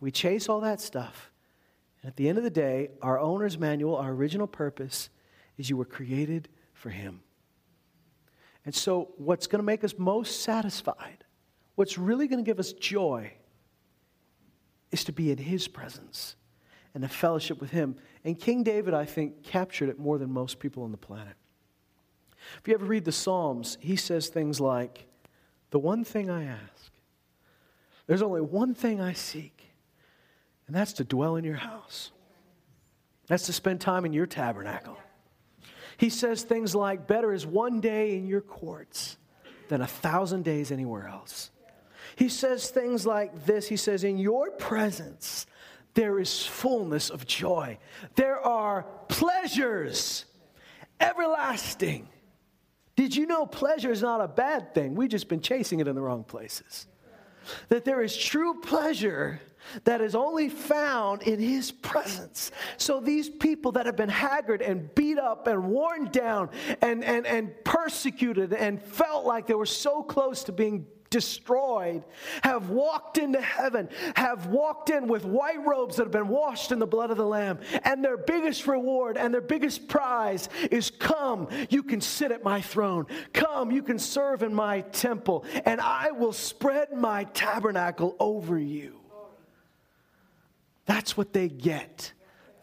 [0.00, 1.30] we chase all that stuff.
[2.02, 5.08] And at the end of the day, our owner's manual, our original purpose,
[5.56, 7.20] is you were created for Him.
[8.64, 11.24] And so, what's going to make us most satisfied,
[11.74, 13.32] what's really going to give us joy,
[14.90, 16.36] is to be in His presence
[16.94, 17.96] and to fellowship with Him.
[18.24, 21.34] And King David, I think, captured it more than most people on the planet.
[22.58, 25.06] If you ever read the Psalms, he says things like,
[25.70, 26.91] The one thing I ask,
[28.12, 29.70] there's only one thing I seek,
[30.66, 32.10] and that's to dwell in your house.
[33.26, 34.98] That's to spend time in your tabernacle.
[35.96, 39.16] He says things like, Better is one day in your courts
[39.70, 41.50] than a thousand days anywhere else.
[42.14, 45.46] He says things like this He says, In your presence,
[45.94, 47.78] there is fullness of joy.
[48.16, 50.26] There are pleasures
[51.00, 52.10] everlasting.
[52.94, 54.96] Did you know pleasure is not a bad thing?
[54.96, 56.88] We've just been chasing it in the wrong places.
[57.68, 59.40] That there is true pleasure
[59.84, 62.50] that is only found in his presence.
[62.76, 66.50] So these people that have been haggard and beat up and worn down
[66.80, 72.02] and, and, and persecuted and felt like they were so close to being destroyed
[72.42, 76.80] have walked into heaven, have walked in with white robes that have been washed in
[76.80, 77.60] the blood of the Lamb.
[77.84, 82.60] And their biggest reward and their biggest prize is come, you can sit at my
[82.60, 83.06] throne.
[83.32, 88.98] Come, you can serve in my temple, and I will spread my tabernacle over you.
[90.86, 92.12] That's what they get.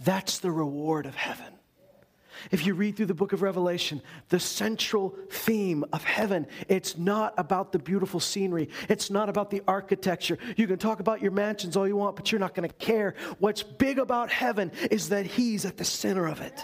[0.02, 1.59] That's the reward of heaven.
[2.52, 7.34] If you read through the book of Revelation, the central theme of heaven, it's not
[7.38, 8.70] about the beautiful scenery.
[8.88, 10.38] It's not about the architecture.
[10.58, 13.16] You can talk about your mansions all you want, but you're not going to care.
[13.40, 16.60] What's big about heaven is that He's at the center of it.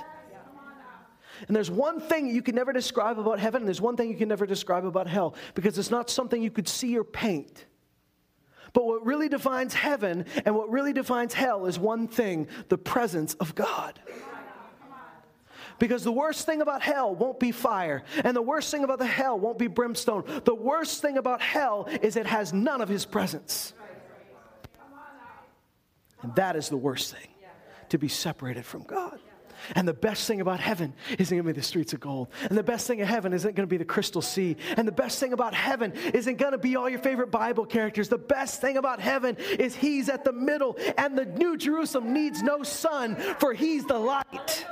[1.48, 4.16] And there's one thing you can never describe about heaven, and there's one thing you
[4.16, 7.66] can never describe about hell, because it's not something you could see or paint.
[8.74, 13.34] But what really defines heaven and what really defines hell is one thing the presence
[13.36, 14.00] of God.
[15.80, 19.06] Because the worst thing about hell won't be fire, and the worst thing about the
[19.06, 20.24] hell won't be brimstone.
[20.46, 23.74] The worst thing about hell is it has none of his presence.
[26.22, 27.28] And that is the worst thing
[27.90, 29.20] to be separated from God.
[29.76, 32.28] And the best thing about heaven isn't going to be the streets of gold.
[32.50, 34.58] And the best thing of heaven isn't going to be the crystal sea.
[34.78, 38.10] And the best thing about heaven isn't going to be all your favorite Bible characters.
[38.10, 40.78] The best thing about heaven is He's at the middle.
[40.98, 44.66] And the New Jerusalem needs no sun, for He's the light.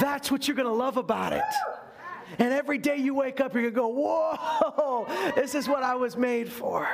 [0.00, 1.42] That's what you're going to love about it.
[2.38, 5.94] And every day you wake up, you're going to go, Whoa, this is what I
[5.94, 6.88] was made for.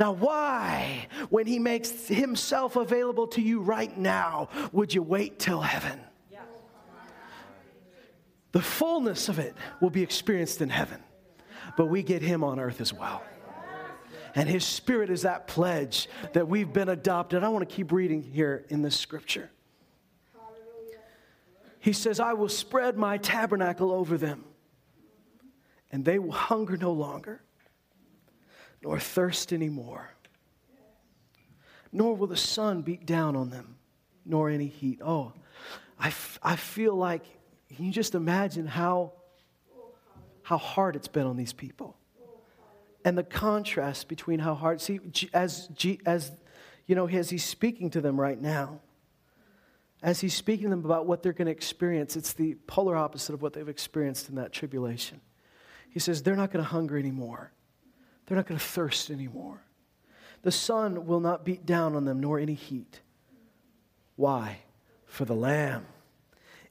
[0.00, 5.60] Now, why, when he makes himself available to you right now, would you wait till
[5.60, 6.00] heaven?
[8.52, 11.02] The fullness of it will be experienced in heaven,
[11.76, 13.22] but we get him on earth as well.
[14.34, 17.42] And his spirit is that pledge that we've been adopted.
[17.42, 19.50] I want to keep reading here in this scripture.
[21.88, 24.44] He says, I will spread my tabernacle over them,
[25.90, 27.40] and they will hunger no longer
[28.82, 30.10] nor thirst anymore.
[31.90, 33.78] Nor will the sun beat down on them,
[34.26, 35.00] nor any heat.
[35.02, 35.32] Oh,
[35.98, 37.24] I, f- I feel like,
[37.74, 39.12] can you just imagine how,
[40.42, 41.96] how hard it's been on these people?
[43.02, 45.00] and the contrast between how hard, see,
[45.32, 45.70] as,
[46.04, 46.32] as
[46.86, 48.80] you know, as he's speaking to them right now,
[50.02, 53.34] as he's speaking to them about what they're going to experience, it's the polar opposite
[53.34, 55.20] of what they've experienced in that tribulation.
[55.90, 57.52] He says, they're not going to hunger anymore,
[58.26, 59.62] they're not going to thirst anymore.
[60.42, 63.00] The sun will not beat down on them, nor any heat.
[64.14, 64.58] Why?
[65.06, 65.86] For the Lamb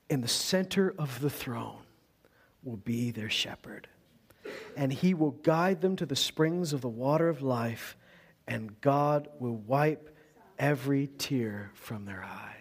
[0.09, 1.81] in the center of the throne
[2.63, 3.87] will be their shepherd.
[4.77, 7.97] And he will guide them to the springs of the water of life,
[8.47, 10.15] and God will wipe
[10.57, 12.56] every tear from their eyes.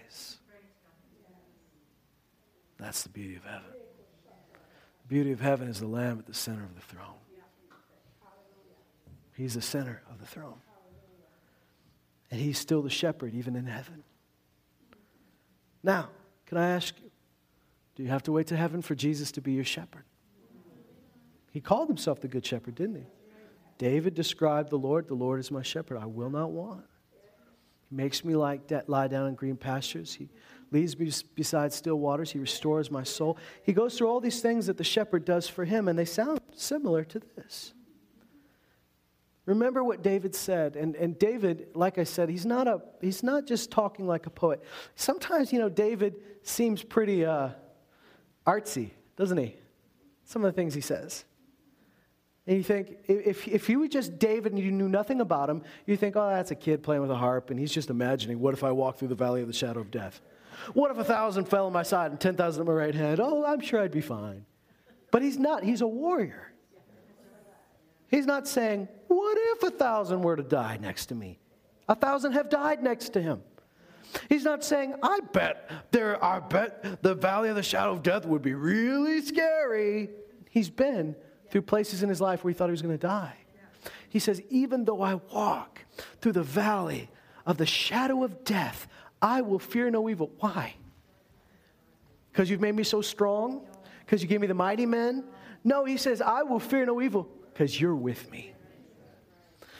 [2.79, 3.71] That's the beauty of heaven.
[5.03, 7.15] The beauty of heaven is the Lamb at the center of the throne.
[9.35, 10.61] He's the center of the throne.
[12.31, 14.03] And he's still the shepherd, even in heaven.
[15.83, 16.09] Now,
[16.47, 17.11] can I ask you,
[17.95, 20.05] do you have to wait to heaven for Jesus to be your shepherd?
[21.51, 23.07] He called himself the Good Shepherd, didn't he?
[23.79, 25.99] David described the Lord, the Lord is my shepherd.
[25.99, 26.85] I will not want.
[27.89, 30.15] He makes me like lie down in green pastures.
[30.15, 30.29] He
[30.71, 32.31] leads me beside still waters.
[32.31, 33.39] He restores my soul.
[33.63, 36.41] He goes through all these things that the shepherd does for him, and they sound
[36.55, 37.73] similar to this.
[39.47, 40.75] Remember what David said.
[40.75, 44.31] And, and David, like I said, he's not, a, he's not just talking like a
[44.31, 44.61] poet.
[44.97, 47.51] Sometimes, you know, David seems pretty uh,
[48.45, 49.57] artsy, doesn't he?
[50.25, 51.25] Some of the things he says.
[52.49, 55.63] And you think, if, if you were just David and you knew nothing about him,
[55.85, 58.55] you think, oh, that's a kid playing with a harp, and he's just imagining, what
[58.55, 60.21] if I walk through the valley of the shadow of death?
[60.75, 63.21] What if a thousand fell on my side and 10,000 at my right hand?
[63.21, 64.45] Oh, I'm sure I'd be fine.
[65.11, 65.63] But he's not.
[65.63, 66.53] He's a warrior.
[68.09, 71.39] He's not saying, what if a thousand were to die next to me?
[71.89, 73.43] A thousand have died next to him.
[74.29, 78.25] He's not saying, I bet there, I bet the valley of the shadow of death
[78.25, 80.11] would be really scary.
[80.51, 81.17] He's been
[81.51, 83.37] through places in his life where he thought he was going to die.
[84.09, 85.85] He says, Even though I walk
[86.21, 87.11] through the valley
[87.45, 88.89] of the shadow of death,
[89.21, 90.31] I will fear no evil.
[90.41, 90.75] Why?
[92.33, 93.67] Because you've made me so strong?
[94.01, 95.25] Because you gave me the mighty men?
[95.65, 98.53] No, he says, I will fear no evil because you're with me.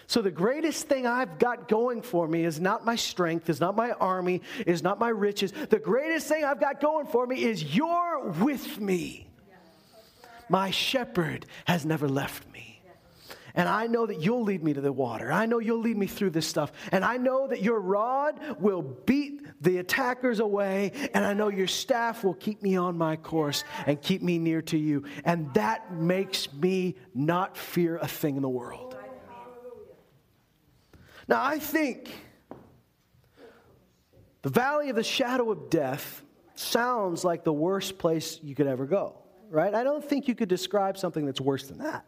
[0.09, 3.75] So, the greatest thing I've got going for me is not my strength, is not
[3.75, 5.53] my army, is not my riches.
[5.69, 9.29] The greatest thing I've got going for me is you're with me.
[10.49, 12.76] My shepherd has never left me.
[13.57, 15.33] And I know that you'll lead me to the water.
[15.33, 16.71] I know you'll lead me through this stuff.
[16.93, 20.93] And I know that your rod will beat the attackers away.
[21.15, 24.61] And I know your staff will keep me on my course and keep me near
[24.63, 25.05] to you.
[25.25, 28.95] And that makes me not fear a thing in the world.
[31.27, 32.13] Now, I think
[34.43, 36.23] the valley of the shadow of death
[36.55, 39.17] sounds like the worst place you could ever go,
[39.51, 39.75] right?
[39.75, 42.05] I don't think you could describe something that's worse than that.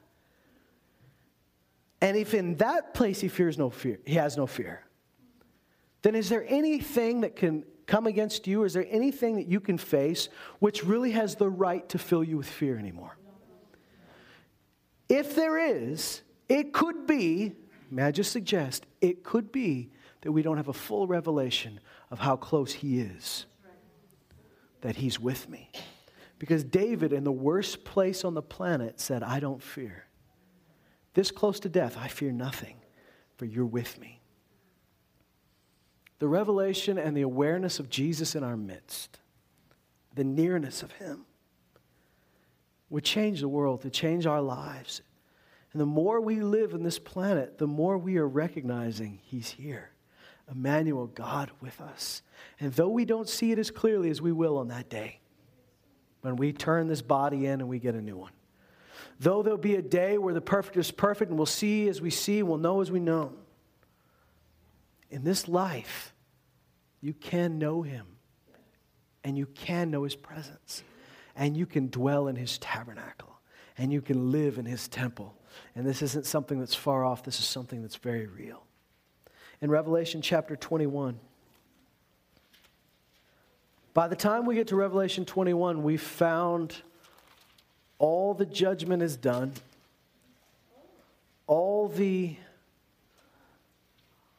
[2.00, 4.84] And if in that place he fears no fear, he has no fear,
[6.02, 8.64] then is there anything that can come against you?
[8.64, 10.28] Is there anything that you can face
[10.60, 13.16] which really has the right to fill you with fear anymore?
[15.08, 17.54] If there is, it could be
[17.90, 19.90] may I just suggest, it could be
[20.22, 21.80] that we don't have a full revelation
[22.10, 23.46] of how close He is,
[24.80, 25.70] that He's with me.
[26.38, 30.04] Because David, in the worst place on the planet, said, I don't fear.
[31.18, 32.76] This close to death, I fear nothing,
[33.38, 34.20] for you're with me.
[36.20, 39.18] The revelation and the awareness of Jesus in our midst,
[40.14, 41.26] the nearness of Him,
[42.88, 45.02] would change the world, to change our lives.
[45.72, 49.90] And the more we live in this planet, the more we are recognizing He's here.
[50.48, 52.22] Emmanuel, God with us.
[52.60, 55.18] And though we don't see it as clearly as we will on that day,
[56.20, 58.30] when we turn this body in and we get a new one.
[59.20, 62.10] Though there'll be a day where the perfect is perfect and we'll see as we
[62.10, 63.32] see, we'll know as we know.
[65.10, 66.14] In this life,
[67.00, 68.06] you can know Him
[69.24, 70.84] and you can know His presence
[71.34, 73.40] and you can dwell in His tabernacle
[73.76, 75.34] and you can live in His temple
[75.74, 78.64] and this isn't something that's far off, this is something that's very real.
[79.60, 81.18] In Revelation chapter 21,
[83.94, 86.82] by the time we get to Revelation 21, we've found
[87.98, 89.52] all the judgment is done,
[91.46, 92.36] all the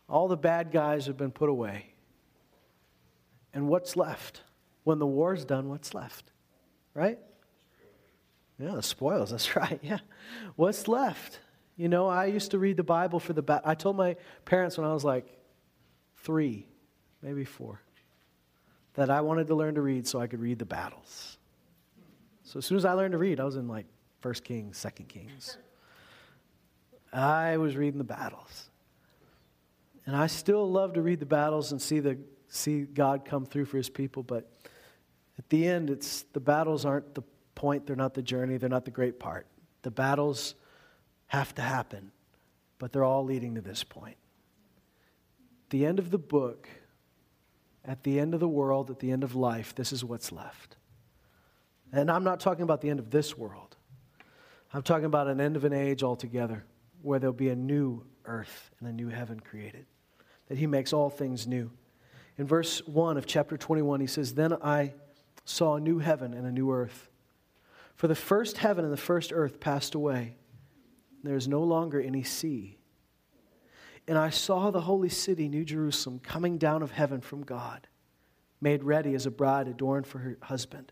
[0.07, 1.85] all the bad guys have been put away.
[3.53, 4.41] And what's left?
[4.83, 6.31] When the war's done, what's left?
[6.93, 7.19] Right?
[8.59, 9.79] Yeah, the spoils, that's right.
[9.81, 9.99] Yeah.
[10.55, 11.39] What's left?
[11.77, 14.77] You know, I used to read the Bible for the ba- I told my parents
[14.77, 15.25] when I was like
[16.17, 16.65] 3,
[17.21, 17.79] maybe 4,
[18.95, 21.38] that I wanted to learn to read so I could read the battles.
[22.49, 23.85] So as soon as I learned to read, I was in like
[24.21, 25.59] First Kings, Second Kings.
[27.13, 28.71] I was reading the battles.
[30.07, 33.65] And I still love to read the battles and see, the, see God come through
[33.65, 34.49] for his people, but
[35.37, 37.21] at the end, it's, the battles aren't the
[37.53, 39.45] point, they're not the journey, they're not the great part.
[39.83, 40.55] The battles
[41.27, 42.11] have to happen,
[42.79, 44.17] but they're all leading to this point.
[45.69, 46.67] The end of the book,
[47.85, 50.77] at the end of the world, at the end of life, this is what's left.
[51.91, 53.75] And I'm not talking about the end of this world.
[54.73, 56.63] I'm talking about an end of an age altogether
[57.01, 59.85] where there'll be a new earth and a new heaven created,
[60.47, 61.71] that he makes all things new.
[62.37, 64.93] In verse 1 of chapter 21, he says, Then I
[65.45, 67.09] saw a new heaven and a new earth.
[67.95, 70.35] For the first heaven and the first earth passed away.
[71.23, 72.77] There is no longer any sea.
[74.07, 77.87] And I saw the holy city, New Jerusalem, coming down of heaven from God,
[78.61, 80.91] made ready as a bride adorned for her husband.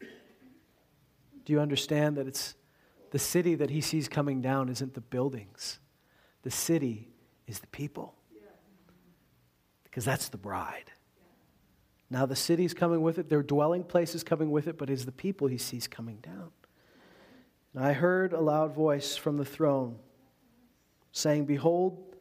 [1.47, 2.55] Do you understand that it's
[3.11, 5.79] the city that he sees coming down isn't the buildings?
[6.41, 7.07] The city
[7.47, 8.15] is the people.
[9.85, 10.91] Because that's the bride.
[12.09, 15.05] Now the city's coming with it, their dwelling place is coming with it, but it's
[15.05, 16.51] the people he sees coming down.
[17.73, 19.99] And I heard a loud voice from the throne
[21.13, 22.17] saying, Behold,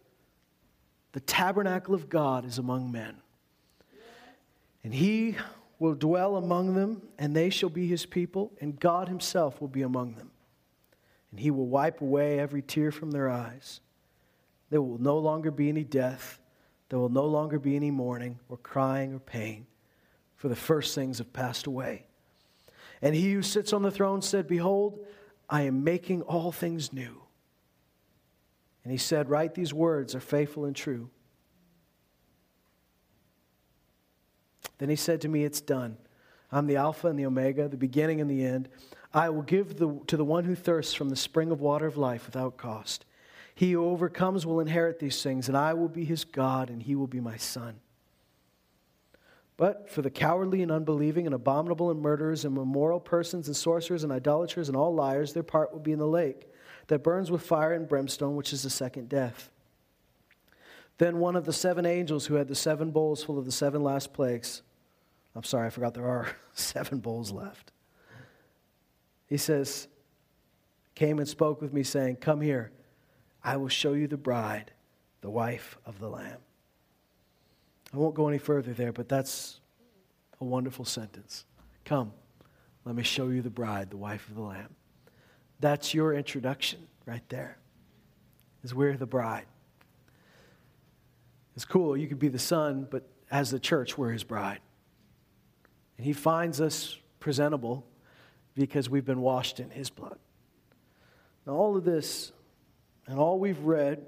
[1.11, 3.17] the tabernacle of God is among men.
[4.85, 5.35] And he
[5.79, 9.83] will dwell among them, and they shall be his people, and God himself will be
[9.83, 10.31] among them.
[11.31, 13.81] And he will wipe away every tear from their eyes.
[14.71, 16.41] There will no longer be any death.
[16.89, 19.67] There will no longer be any mourning, or crying, or pain,
[20.37, 22.07] for the first things have passed away.
[23.03, 25.05] And he who sits on the throne said, Behold,
[25.49, 27.23] I am making all things new.
[28.83, 31.11] And he said, Write these words are faithful and true.
[34.79, 35.97] Then he said to me, It's done.
[36.53, 38.69] I'm the Alpha and the Omega, the beginning and the end.
[39.13, 41.97] I will give the, to the one who thirsts from the spring of water of
[41.97, 43.05] life without cost.
[43.55, 46.95] He who overcomes will inherit these things, and I will be his God, and he
[46.95, 47.81] will be my son.
[49.57, 54.05] But for the cowardly and unbelieving and abominable and murderers and immoral persons and sorcerers
[54.05, 56.47] and idolaters and all liars, their part will be in the lake
[56.89, 59.51] that burns with fire and brimstone, which is the second death.
[60.99, 63.83] Then one of the seven angels who had the seven bowls full of the seven
[63.83, 64.63] last plagues
[65.37, 67.71] I'm sorry, I forgot there are seven bowls left.
[69.27, 69.87] He says,
[70.95, 72.73] came and spoke with me, saying, Come here,
[73.45, 74.73] I will show you the bride,
[75.21, 76.39] the wife of the Lamb.
[77.93, 79.61] I won't go any further there, but that's
[80.41, 81.45] a wonderful sentence.
[81.85, 82.13] Come,
[82.85, 84.75] let me show you the bride, the wife of the Lamb.
[85.61, 87.59] That's your introduction right there,
[88.65, 89.47] is we're the bride.
[91.57, 94.61] It's cool, you could be the son, but as the church, we're his bride.
[95.97, 97.87] And he finds us presentable
[98.55, 100.19] because we've been washed in his blood.
[101.47, 102.33] Now, all of this
[103.07, 104.05] and all we've read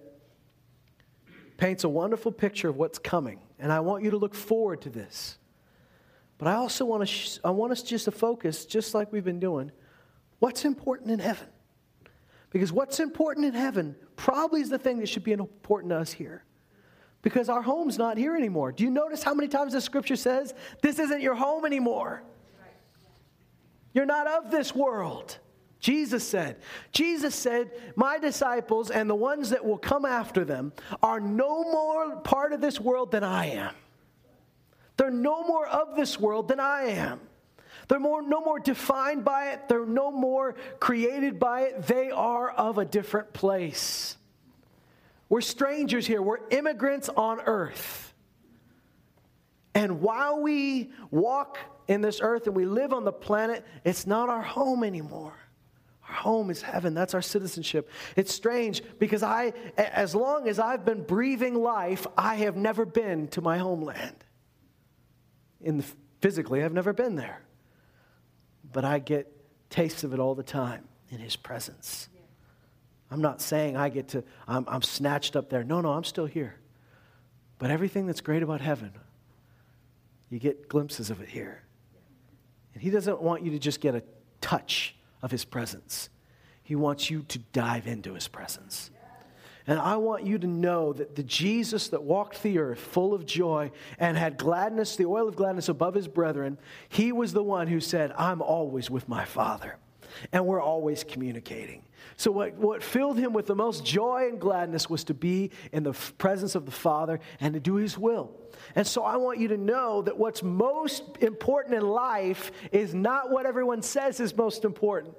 [1.57, 3.41] paints a wonderful picture of what's coming.
[3.59, 5.39] And I want you to look forward to this.
[6.37, 9.25] But I also want, to sh- I want us just to focus, just like we've
[9.25, 9.73] been doing,
[10.39, 11.49] what's important in heaven.
[12.51, 16.13] Because what's important in heaven probably is the thing that should be important to us
[16.13, 16.45] here
[17.23, 18.73] because our home's not here anymore.
[18.73, 22.23] Do you notice how many times the scripture says, This isn't your home anymore?
[23.93, 25.39] You're not of this world.
[25.81, 26.57] Jesus said,
[26.93, 32.17] Jesus said, My disciples and the ones that will come after them are no more
[32.17, 33.75] part of this world than I am.
[34.97, 37.21] They're no more of this world than I am.
[37.87, 39.69] They're more, no more defined by it.
[39.69, 41.87] They're no more created by it.
[41.87, 44.18] They are of a different place.
[45.29, 48.15] We're strangers here, we're immigrants on earth.
[49.75, 54.29] And while we walk in this earth and we live on the planet, it's not
[54.29, 55.35] our home anymore.
[56.09, 56.95] Our home is heaven.
[56.95, 57.91] That's our citizenship.
[58.17, 63.29] It's strange because I, as long as I've been breathing life, I have never been
[63.29, 64.25] to my homeland.
[65.61, 65.85] In the,
[66.21, 67.43] physically, I've never been there.
[68.73, 69.31] But I get
[69.71, 72.09] tastes of it all the time in His presence.
[73.11, 75.65] I'm not saying I get to, I'm, I'm snatched up there.
[75.65, 76.57] No, no, I'm still here.
[77.59, 78.93] But everything that's great about heaven,
[80.31, 81.63] you get glimpses of it here.
[82.75, 84.03] And He doesn't want you to just get a
[84.41, 86.11] touch of His presence,
[86.63, 88.91] He wants you to dive into His presence.
[89.67, 93.27] And I want you to know that the Jesus that walked the earth full of
[93.27, 96.57] joy and had gladness, the oil of gladness above his brethren,
[96.89, 99.77] he was the one who said, I'm always with my Father.
[100.33, 101.83] And we're always communicating.
[102.19, 105.85] So, what, what filled him with the most joy and gladness was to be in
[105.85, 108.33] the presence of the Father and to do his will.
[108.75, 113.31] And so, I want you to know that what's most important in life is not
[113.31, 115.15] what everyone says is most important.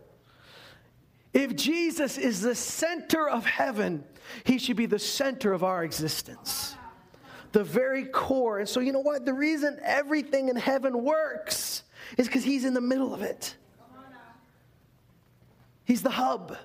[1.33, 4.03] If Jesus is the center of heaven,
[4.43, 6.75] he should be the center of our existence.
[7.53, 8.59] The very core.
[8.59, 9.23] And so, you know what?
[9.23, 11.83] The reason everything in heaven works
[12.17, 13.55] is because he's in the middle of it.
[15.85, 16.57] He's the hub.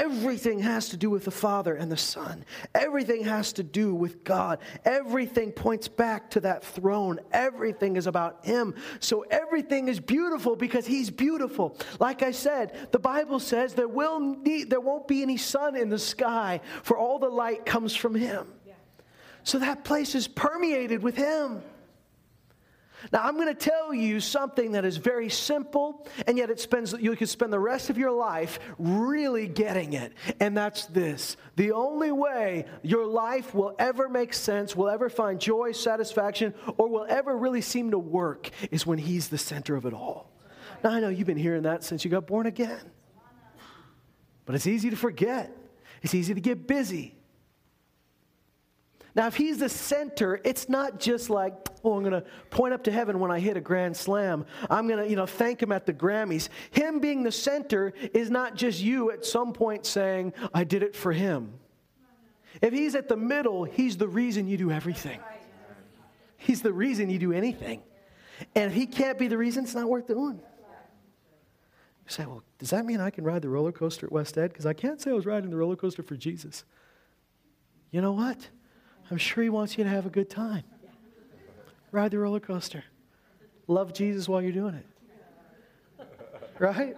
[0.00, 2.42] Everything has to do with the Father and the Son.
[2.74, 4.60] Everything has to do with God.
[4.86, 7.20] Everything points back to that throne.
[7.32, 8.74] Everything is about Him.
[9.00, 11.76] So everything is beautiful because He's beautiful.
[11.98, 15.90] Like I said, the Bible says there, will need, there won't be any sun in
[15.90, 18.46] the sky, for all the light comes from Him.
[19.42, 21.62] So that place is permeated with Him.
[23.12, 26.92] Now, I'm going to tell you something that is very simple, and yet it spends,
[26.92, 30.12] you can spend the rest of your life really getting it.
[30.38, 35.40] And that's this the only way your life will ever make sense, will ever find
[35.40, 39.86] joy, satisfaction, or will ever really seem to work is when He's the center of
[39.86, 40.30] it all.
[40.82, 42.80] Now, I know you've been hearing that since you got born again,
[44.46, 45.56] but it's easy to forget,
[46.02, 47.19] it's easy to get busy.
[49.14, 51.54] Now, if he's the center, it's not just like,
[51.84, 54.46] oh, I'm going to point up to heaven when I hit a grand slam.
[54.68, 56.48] I'm going to, you know, thank him at the Grammys.
[56.70, 60.94] Him being the center is not just you at some point saying, I did it
[60.94, 61.54] for him.
[62.62, 65.20] If he's at the middle, he's the reason you do everything.
[66.36, 67.82] He's the reason you do anything.
[68.54, 70.36] And if he can't be the reason, it's not worth doing.
[70.36, 74.48] You say, well, does that mean I can ride the roller coaster at West Ed?
[74.48, 76.64] Because I can't say I was riding the roller coaster for Jesus.
[77.90, 78.48] You know what?
[79.10, 80.64] I'm sure He wants you to have a good time.
[81.92, 82.84] Ride the roller coaster.
[83.66, 84.86] Love Jesus while you're doing it.
[86.58, 86.96] Right?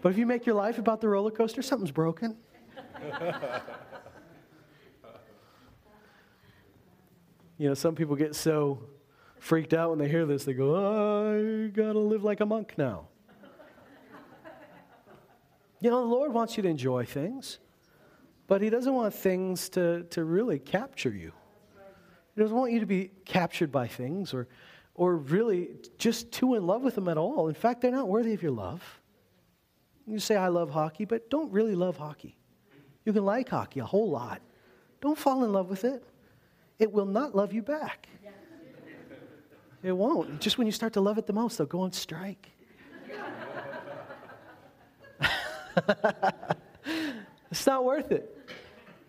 [0.00, 2.36] But if you make your life about the roller coaster, something's broken.
[7.58, 8.80] you know, some people get so
[9.38, 13.08] freaked out when they hear this, they go, I gotta live like a monk now.
[15.80, 17.58] you know, the Lord wants you to enjoy things.
[18.52, 21.32] But he doesn't want things to, to really capture you.
[22.34, 24.46] He doesn't want you to be captured by things or,
[24.94, 27.48] or really just too in love with them at all.
[27.48, 29.00] In fact, they're not worthy of your love.
[30.06, 32.36] You say, I love hockey, but don't really love hockey.
[33.06, 34.42] You can like hockey a whole lot.
[35.00, 36.04] Don't fall in love with it.
[36.78, 38.06] It will not love you back.
[39.82, 40.42] It won't.
[40.42, 42.50] Just when you start to love it the most, they'll go on strike.
[47.52, 48.41] It's not worth it.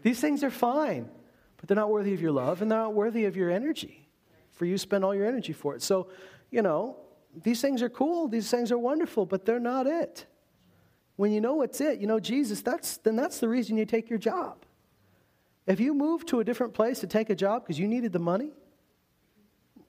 [0.03, 1.09] These things are fine,
[1.57, 4.03] but they're not worthy of your love and they're not worthy of your energy
[4.51, 5.81] for you spend all your energy for it.
[5.81, 6.09] So,
[6.51, 6.97] you know,
[7.43, 10.25] these things are cool, these things are wonderful, but they're not it.
[11.15, 14.09] When you know it's it, you know Jesus, that's then that's the reason you take
[14.09, 14.65] your job.
[15.65, 18.19] If you move to a different place to take a job because you needed the
[18.19, 18.51] money,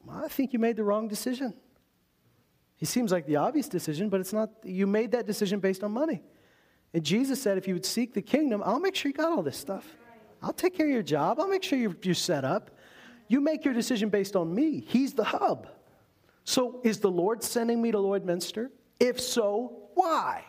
[0.09, 1.55] I think you made the wrong decision.
[2.81, 4.51] It seems like the obvious decision, but it's not.
[4.63, 6.23] You made that decision based on money.
[6.93, 9.43] And Jesus said, if you would seek the kingdom, I'll make sure you got all
[9.43, 9.85] this stuff.
[10.45, 11.41] I'll take care of your job.
[11.41, 12.71] I'll make sure you're, you're set up.
[13.29, 14.81] You make your decision based on me.
[14.81, 15.69] He's the hub.
[16.45, 18.69] So, is the Lord sending me to Lloydminster?
[19.01, 20.45] If so, why?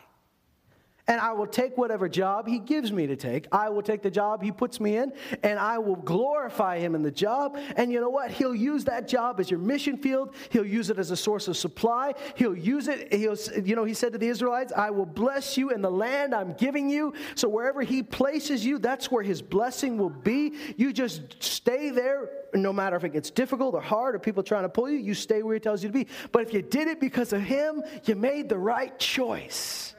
[1.08, 3.46] And I will take whatever job he gives me to take.
[3.52, 7.02] I will take the job he puts me in, and I will glorify him in
[7.02, 7.58] the job.
[7.76, 8.30] And you know what?
[8.30, 10.34] He'll use that job as your mission field.
[10.50, 12.14] He'll use it as a source of supply.
[12.34, 13.12] He'll use it.
[13.12, 16.34] He'll, you know, he said to the Israelites, I will bless you in the land
[16.34, 17.14] I'm giving you.
[17.34, 20.54] So wherever he places you, that's where his blessing will be.
[20.76, 24.62] You just stay there, no matter if it gets difficult or hard or people trying
[24.62, 26.06] to pull you, you stay where he tells you to be.
[26.32, 29.95] But if you did it because of him, you made the right choice.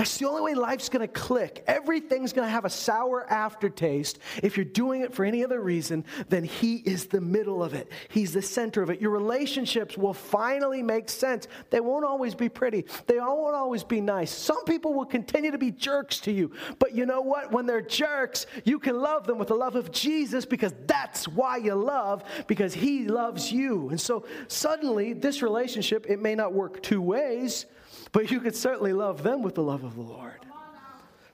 [0.00, 1.62] That's the only way life's going to click.
[1.66, 4.18] Everything's going to have a sour aftertaste.
[4.42, 7.92] If you're doing it for any other reason, then He is the middle of it.
[8.08, 9.02] He's the center of it.
[9.02, 11.48] Your relationships will finally make sense.
[11.68, 14.30] They won't always be pretty, they won't always be nice.
[14.30, 16.50] Some people will continue to be jerks to you.
[16.78, 17.52] But you know what?
[17.52, 21.58] When they're jerks, you can love them with the love of Jesus because that's why
[21.58, 23.90] you love, because He loves you.
[23.90, 27.66] And so suddenly, this relationship, it may not work two ways.
[28.12, 30.46] But you could certainly love them with the love of the Lord.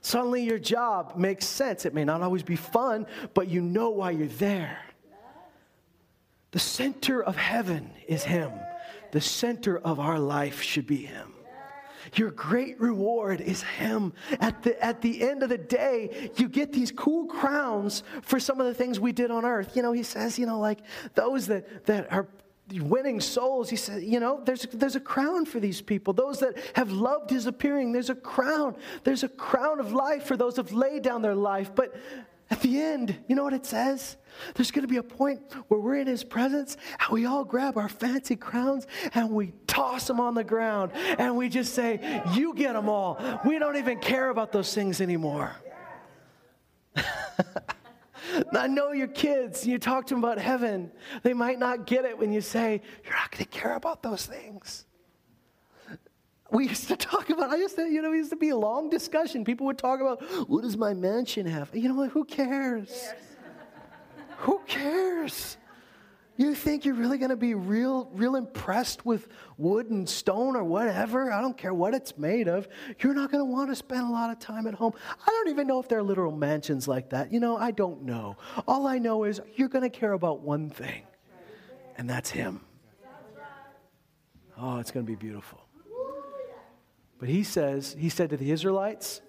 [0.00, 1.84] Suddenly your job makes sense.
[1.84, 4.78] It may not always be fun, but you know why you're there.
[6.52, 8.52] The center of heaven is Him.
[9.10, 11.32] The center of our life should be Him.
[12.14, 14.12] Your great reward is Him.
[14.40, 18.60] At the, at the end of the day, you get these cool crowns for some
[18.60, 19.74] of the things we did on earth.
[19.74, 20.78] You know, He says, you know, like
[21.14, 22.28] those that, that are
[22.72, 26.12] winning souls, he said, you know, there's, there's a crown for these people.
[26.12, 28.76] Those that have loved his appearing, there's a crown.
[29.04, 31.72] There's a crown of life for those who have laid down their life.
[31.74, 31.94] But
[32.48, 34.16] At the end, you know what it says?
[34.54, 37.76] There's going to be a point where we're in his presence and we all grab
[37.76, 42.54] our fancy crowns and we toss them on the ground and we just say, You
[42.54, 43.18] get them all.
[43.44, 45.56] We don't even care about those things anymore.
[48.52, 50.90] I know your kids, you talk to them about heaven.
[51.22, 54.26] They might not get it when you say, You're not going to care about those
[54.26, 54.84] things.
[56.50, 58.56] We used to talk about, I used to, you know, it used to be a
[58.56, 59.44] long discussion.
[59.44, 61.74] People would talk about, What does my mansion have?
[61.74, 62.10] You know what?
[62.10, 63.12] Who cares?
[64.38, 65.56] Who cares?
[66.36, 70.64] You think you're really going to be real, real impressed with wood and stone or
[70.64, 71.32] whatever?
[71.32, 72.68] I don't care what it's made of.
[73.00, 74.92] You're not going to want to spend a lot of time at home.
[75.10, 77.32] I don't even know if there are literal mansions like that.
[77.32, 78.36] You know, I don't know.
[78.68, 81.02] All I know is you're going to care about one thing,
[81.96, 82.60] and that's Him.
[84.58, 85.60] Oh, it's going to be beautiful.
[87.18, 89.22] But He says, He said to the Israelites,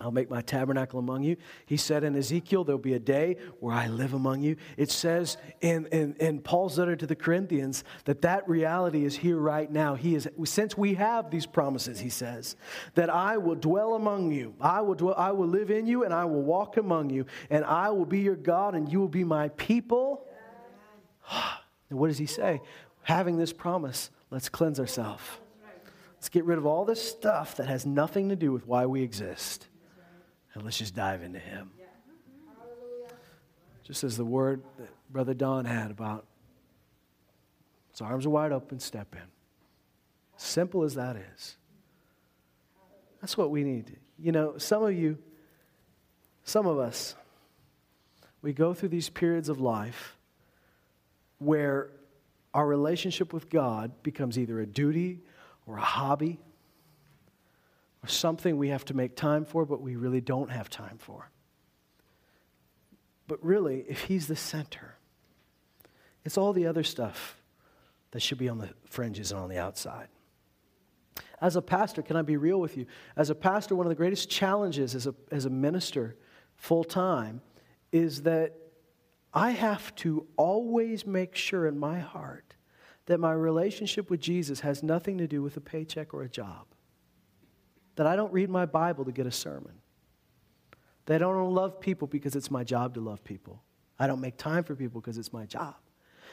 [0.00, 1.36] I'll make my tabernacle among you.
[1.66, 4.56] He said in Ezekiel, there'll be a day where I live among you.
[4.78, 9.36] It says in, in, in, Paul's letter to the Corinthians that that reality is here
[9.36, 9.94] right now.
[9.94, 12.56] He is, since we have these promises, he says,
[12.94, 14.54] that I will dwell among you.
[14.62, 17.62] I will, dwell, I will live in you and I will walk among you and
[17.62, 20.26] I will be your God and you will be my people.
[21.90, 22.62] and what does he say?
[23.02, 25.22] Having this promise, let's cleanse ourselves.
[26.14, 29.02] Let's get rid of all this stuff that has nothing to do with why we
[29.02, 29.68] exist
[30.54, 31.70] and let's just dive into Him.
[33.84, 36.26] Just as the word that Brother Don had about
[37.92, 39.22] his arms are wide open, step in.
[40.36, 41.56] Simple as that is.
[43.20, 43.96] That's what we need.
[44.18, 45.18] You know, some of you,
[46.44, 47.14] some of us,
[48.40, 50.16] we go through these periods of life
[51.38, 51.90] where
[52.54, 55.20] our relationship with God becomes either a duty
[55.66, 56.40] or a hobby
[58.02, 61.30] or something we have to make time for, but we really don't have time for.
[63.28, 64.96] But really, if He's the center,
[66.24, 67.36] it's all the other stuff
[68.10, 70.08] that should be on the fringes and on the outside.
[71.40, 72.86] As a pastor, can I be real with you?
[73.16, 76.16] As a pastor, one of the greatest challenges as a, as a minister
[76.56, 77.40] full time
[77.90, 78.54] is that
[79.34, 82.54] I have to always make sure in my heart
[83.06, 86.66] that my relationship with Jesus has nothing to do with a paycheck or a job
[87.96, 89.72] that I don't read my Bible to get a sermon.
[91.06, 93.62] That I don't love people because it's my job to love people.
[93.98, 95.74] I don't make time for people because it's my job.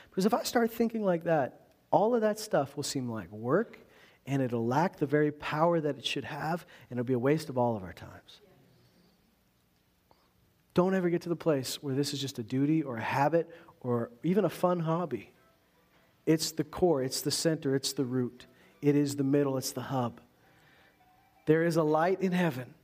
[0.10, 3.80] Because if I start thinking like that, all of that stuff will seem like work
[4.26, 7.49] and it'll lack the very power that it should have and it'll be a waste
[7.49, 8.41] of all of our times.
[10.74, 13.49] Don't ever get to the place where this is just a duty or a habit
[13.82, 15.32] or even a fun hobby.
[16.26, 18.45] It's the core, it's the center, it's the root,
[18.82, 20.22] it is the middle, it's the hub.
[21.50, 22.76] There is a light in heaven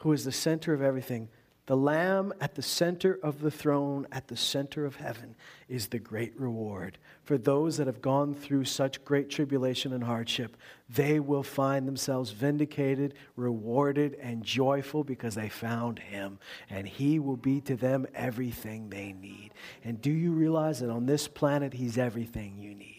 [0.00, 1.30] who is the center of everything.
[1.64, 5.34] The Lamb at the center of the throne, at the center of heaven,
[5.66, 6.98] is the great reward.
[7.24, 10.58] For those that have gone through such great tribulation and hardship,
[10.90, 16.38] they will find themselves vindicated, rewarded, and joyful because they found Him.
[16.68, 19.52] And He will be to them everything they need.
[19.82, 22.95] And do you realize that on this planet, He's everything you need?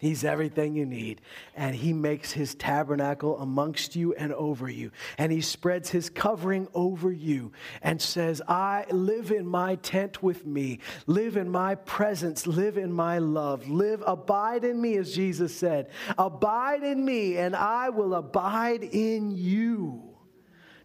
[0.00, 1.20] He's everything you need.
[1.56, 4.90] And He makes His tabernacle amongst you and over you.
[5.18, 10.44] And He spreads His covering over you and says, I live in my tent with
[10.46, 15.56] me, live in my presence, live in my love, live, abide in me, as Jesus
[15.56, 15.90] said.
[16.18, 20.02] Abide in me, and I will abide in you.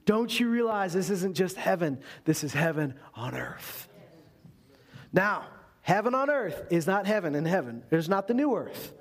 [0.05, 3.87] Don't you realize this isn't just heaven, this is heaven on earth.
[5.11, 5.45] Now,
[5.81, 7.83] heaven on earth is not heaven in heaven.
[7.89, 8.93] There's not the new earth.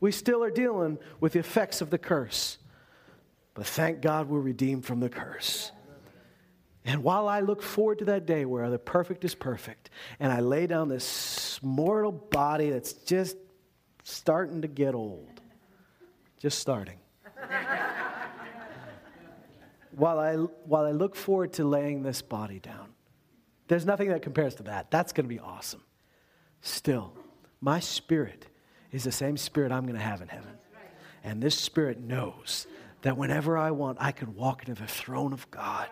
[0.00, 2.58] We still are dealing with the effects of the curse.
[3.54, 5.72] But thank God we're redeemed from the curse.
[6.84, 9.90] And while I look forward to that day where the perfect is perfect,
[10.20, 13.36] and I lay down this mortal body that's just
[14.04, 15.40] starting to get old,
[16.38, 16.98] just starting.
[19.90, 22.88] while, I, while I look forward to laying this body down,
[23.66, 24.90] there's nothing that compares to that.
[24.90, 25.82] That's going to be awesome.
[26.62, 27.12] Still,
[27.60, 28.46] my spirit
[28.92, 30.52] is the same spirit I'm going to have in heaven.
[31.24, 32.66] And this spirit knows
[33.02, 35.88] that whenever I want, I can walk into the throne of God.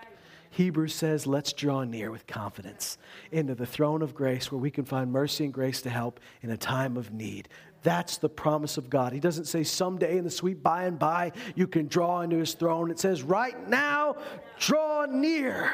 [0.50, 2.96] Hebrews says, let's draw near with confidence
[3.30, 6.50] into the throne of grace where we can find mercy and grace to help in
[6.50, 7.48] a time of need.
[7.82, 9.12] That's the promise of God.
[9.12, 12.54] He doesn't say someday in the sweet by and by you can draw into his
[12.54, 12.90] throne.
[12.90, 14.16] It says right now,
[14.58, 15.70] draw near.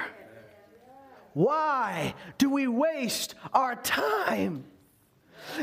[1.33, 4.65] Why do we waste our time?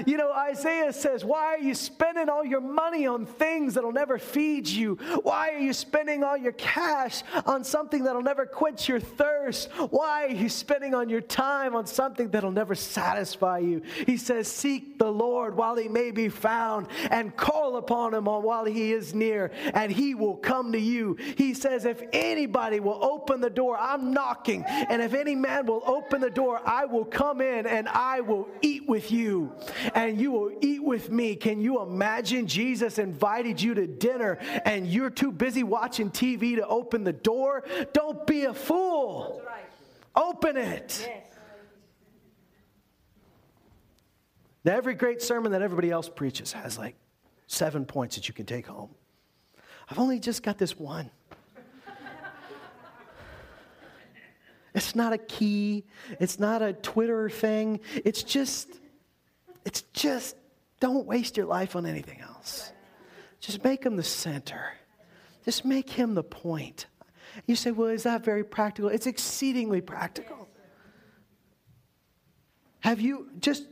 [0.05, 4.17] You know, Isaiah says, Why are you spending all your money on things that'll never
[4.17, 4.95] feed you?
[5.23, 9.69] Why are you spending all your cash on something that'll never quench your thirst?
[9.89, 13.81] Why are you spending on your time on something that'll never satisfy you?
[14.05, 18.65] He says, Seek the Lord while he may be found and call upon him while
[18.65, 21.17] he is near, and he will come to you.
[21.37, 25.83] He says, If anybody will open the door, I'm knocking, and if any man will
[25.85, 29.51] open the door, I will come in and I will eat with you
[29.93, 31.35] and you will eat with me.
[31.35, 36.67] Can you imagine Jesus invited you to dinner and you're too busy watching TV to
[36.67, 37.63] open the door?
[37.93, 39.41] Don't be a fool.
[39.45, 39.63] Right.
[40.15, 41.07] Open it.
[41.07, 41.23] Yes.
[44.65, 46.95] Now, every great sermon that everybody else preaches has like
[47.47, 48.89] seven points that you can take home.
[49.89, 51.09] I've only just got this one.
[54.75, 55.85] It's not a key.
[56.19, 57.79] It's not a Twitter thing.
[58.05, 58.78] It's just,
[59.65, 60.35] it's just,
[60.79, 62.71] don't waste your life on anything else.
[63.39, 64.73] Just make him the center.
[65.45, 66.87] Just make him the point.
[67.45, 68.89] You say, well, is that very practical?
[68.89, 70.47] It's exceedingly practical.
[72.81, 73.65] Have you just,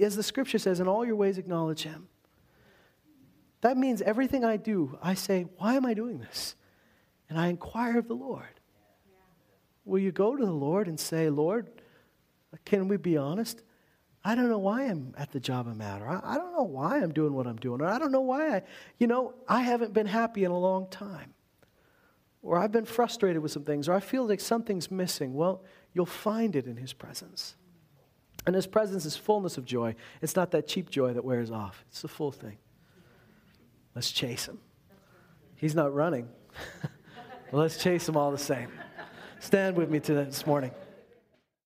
[0.00, 2.08] as the scripture says, in all your ways acknowledge him?
[3.60, 6.54] That means everything I do, I say, why am I doing this?
[7.28, 8.44] And I inquire of the Lord.
[9.84, 11.66] Will you go to the Lord and say, Lord,
[12.64, 13.62] can we be honest?
[14.24, 16.98] I don't know why I'm at the job I'm at, or I, don't know why
[17.00, 18.62] I'm doing what I'm doing, or I don't know why I,
[18.98, 21.34] you know, I haven't been happy in a long time,
[22.42, 25.34] or I've been frustrated with some things, or I feel like something's missing.
[25.34, 25.62] Well,
[25.94, 27.54] you'll find it in His presence.
[28.44, 29.94] And His presence is fullness of joy.
[30.20, 32.58] It's not that cheap joy that wears off, it's the full thing.
[33.94, 34.58] Let's chase Him.
[35.56, 36.28] He's not running.
[37.52, 38.68] Let's chase Him all the same.
[39.40, 40.72] Stand with me today this morning.